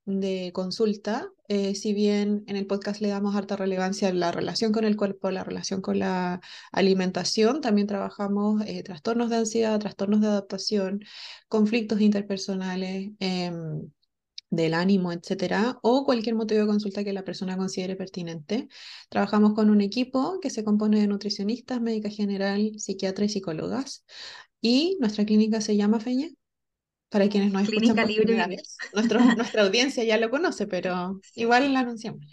de 0.06 0.52
consulta, 0.54 1.30
eh, 1.48 1.76
si 1.76 1.94
bien 1.94 2.44
en 2.48 2.56
el 2.56 2.66
podcast 2.66 3.02
le 3.02 3.10
damos 3.10 3.36
harta 3.36 3.56
relevancia 3.56 4.10
a 4.10 4.14
la 4.14 4.32
relación 4.32 4.72
con 4.72 4.86
el 4.86 4.96
cuerpo, 4.98 5.32
la 5.32 5.44
relación 5.44 5.82
con 5.82 6.00
la 6.00 6.42
alimentación, 6.72 7.62
también 7.62 7.88
trabajamos 7.88 8.62
eh, 8.66 8.84
trastornos 8.84 9.30
de 9.30 9.38
ansiedad, 9.38 9.80
trastornos 9.80 10.22
de 10.22 10.28
adaptación, 10.28 11.02
conflictos 11.48 12.02
interpersonales. 12.02 13.12
Em, 13.20 13.92
del 14.56 14.76
ánimo, 14.76 15.12
etcétera, 15.12 15.80
o 15.82 16.06
cualquier 16.06 16.36
motivo 16.36 16.62
de 16.62 16.68
consulta 16.68 17.04
que 17.04 17.12
la 17.12 17.24
persona 17.24 17.58
considere 17.58 17.96
pertinente. 17.96 18.68
Trabajamos 19.10 19.54
con 19.54 19.72
un 19.72 19.82
equipo 19.82 20.39
que 20.39 20.52
se 20.52 20.63
compone 20.63 21.00
de 21.00 21.08
nutricionistas, 21.08 21.82
médica 21.82 22.10
general, 22.10 22.74
psiquiatra 22.78 23.26
y 23.26 23.30
psicólogas. 23.30 24.06
Y 24.62 24.98
nuestra 25.00 25.26
clínica 25.26 25.60
se 25.60 25.76
llama 25.76 26.00
Feña. 26.00 26.30
Para 27.10 27.30
quienes 27.30 27.52
no 27.52 27.60
escuchan 27.60 27.96
por 27.96 28.06
primera 28.06 28.48
vez. 28.48 28.78
nuestra 29.36 29.63
audiencia 29.63 30.04
ya 30.04 30.18
lo 30.18 30.30
conoce, 30.30 30.68
pero 30.68 31.20
igual 31.36 31.74
la 31.74 31.80
anunciamos. 31.80 32.26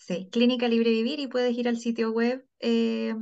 Sí, 0.00 0.28
Clínica 0.32 0.68
Libre 0.68 0.90
Vivir 0.90 1.18
y 1.20 1.26
puedes 1.26 1.56
ir 1.58 1.68
al 1.68 1.76
sitio 1.78 2.10
web 2.12 2.46
eh, 2.60 3.14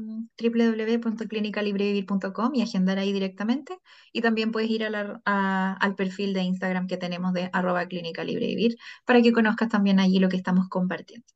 y 2.55 2.63
agendar 2.63 2.99
ahí 2.99 3.13
directamente. 3.13 3.79
Y 4.13 4.21
también 4.21 4.53
puedes 4.53 4.71
ir 4.71 4.85
al 4.85 5.95
perfil 5.97 6.33
de 6.35 6.43
Instagram 6.43 6.87
que 6.87 6.97
tenemos 6.99 7.33
de 7.33 7.51
arroba 7.53 7.87
Clínica 7.87 8.25
Libre 8.25 8.47
Vivir 8.47 8.77
para 9.05 9.23
que 9.23 9.33
conozcas 9.33 9.69
también 9.71 9.99
allí 10.01 10.19
lo 10.19 10.29
que 10.29 10.37
estamos 10.37 10.69
compartiendo. 10.69 11.27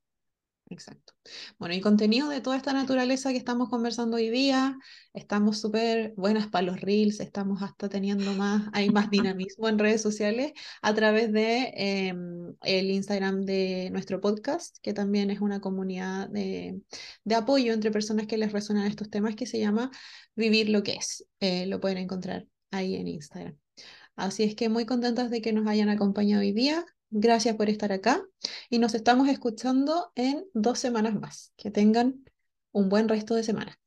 Exacto. 0.70 1.14
Bueno, 1.59 1.74
y 1.74 1.80
contenido 1.80 2.28
de 2.28 2.40
toda 2.40 2.56
esta 2.56 2.72
naturaleza 2.72 3.33
que 3.33 3.37
estamos 3.38 3.68
conversando 3.68 4.18
hoy 4.18 4.30
día, 4.30 4.78
estamos 5.12 5.61
súper 5.61 6.14
buenas 6.16 6.46
para 6.46 6.66
los 6.66 6.80
reels, 6.80 7.18
estamos 7.18 7.61
hasta 7.61 7.88
teniendo 7.88 8.33
más, 8.35 8.68
hay 8.72 8.88
más 8.90 9.11
dinamismo 9.11 9.68
en 9.68 9.80
redes 9.80 10.00
sociales 10.00 10.52
a 10.80 10.94
través 10.94 11.33
de 11.33 11.72
em, 11.74 12.54
el 12.62 12.88
Instagram 12.88 13.44
de 13.44 13.90
nuestro 13.90 14.20
podcast, 14.20 14.78
que 14.80 14.92
también 14.92 15.30
es 15.30 15.40
una 15.40 15.61
comunidad 15.61 16.28
de, 16.28 16.80
de, 17.24 17.35
apoyo 17.35 17.72
entre 17.72 17.90
personas 17.90 18.28
que 18.28 18.38
les 18.38 18.52
resuenan 18.52 18.87
estos 18.87 19.11
temas, 19.11 19.35
que 19.35 19.46
se 19.46 19.59
llama 19.59 19.90
Vivir 20.37 20.68
lo 20.68 20.85
que 20.85 20.92
es. 20.92 21.26
Eh, 21.40 21.66
lo 21.66 21.80
pueden 21.80 21.98
encontrar 21.98 22.46
ahí 22.70 22.94
en 22.94 23.09
Instagram. 23.09 23.59
Así 24.14 24.44
es 24.44 24.54
que 24.54 24.68
muy 24.68 24.87
contentas 24.87 25.30
de 25.30 25.42
que 25.42 25.52
nos 25.52 25.66
hayan 25.66 25.88
acompañado 25.88 26.42
hoy 26.42 26.52
día. 26.52 26.85
Gracias 27.10 27.56
por 27.56 27.68
estar 27.68 27.92
acá 27.92 28.22
y 28.68 28.78
nos 28.78 28.94
estamos 28.94 29.28
escuchando 29.28 30.12
en 30.14 30.46
dos 30.54 30.78
semanas 30.78 31.14
más. 31.14 31.52
Que 31.56 31.70
tengan 31.70 32.24
un 32.72 32.88
buen 32.88 33.08
resto 33.08 33.34
de 33.34 33.42
semana. 33.42 33.79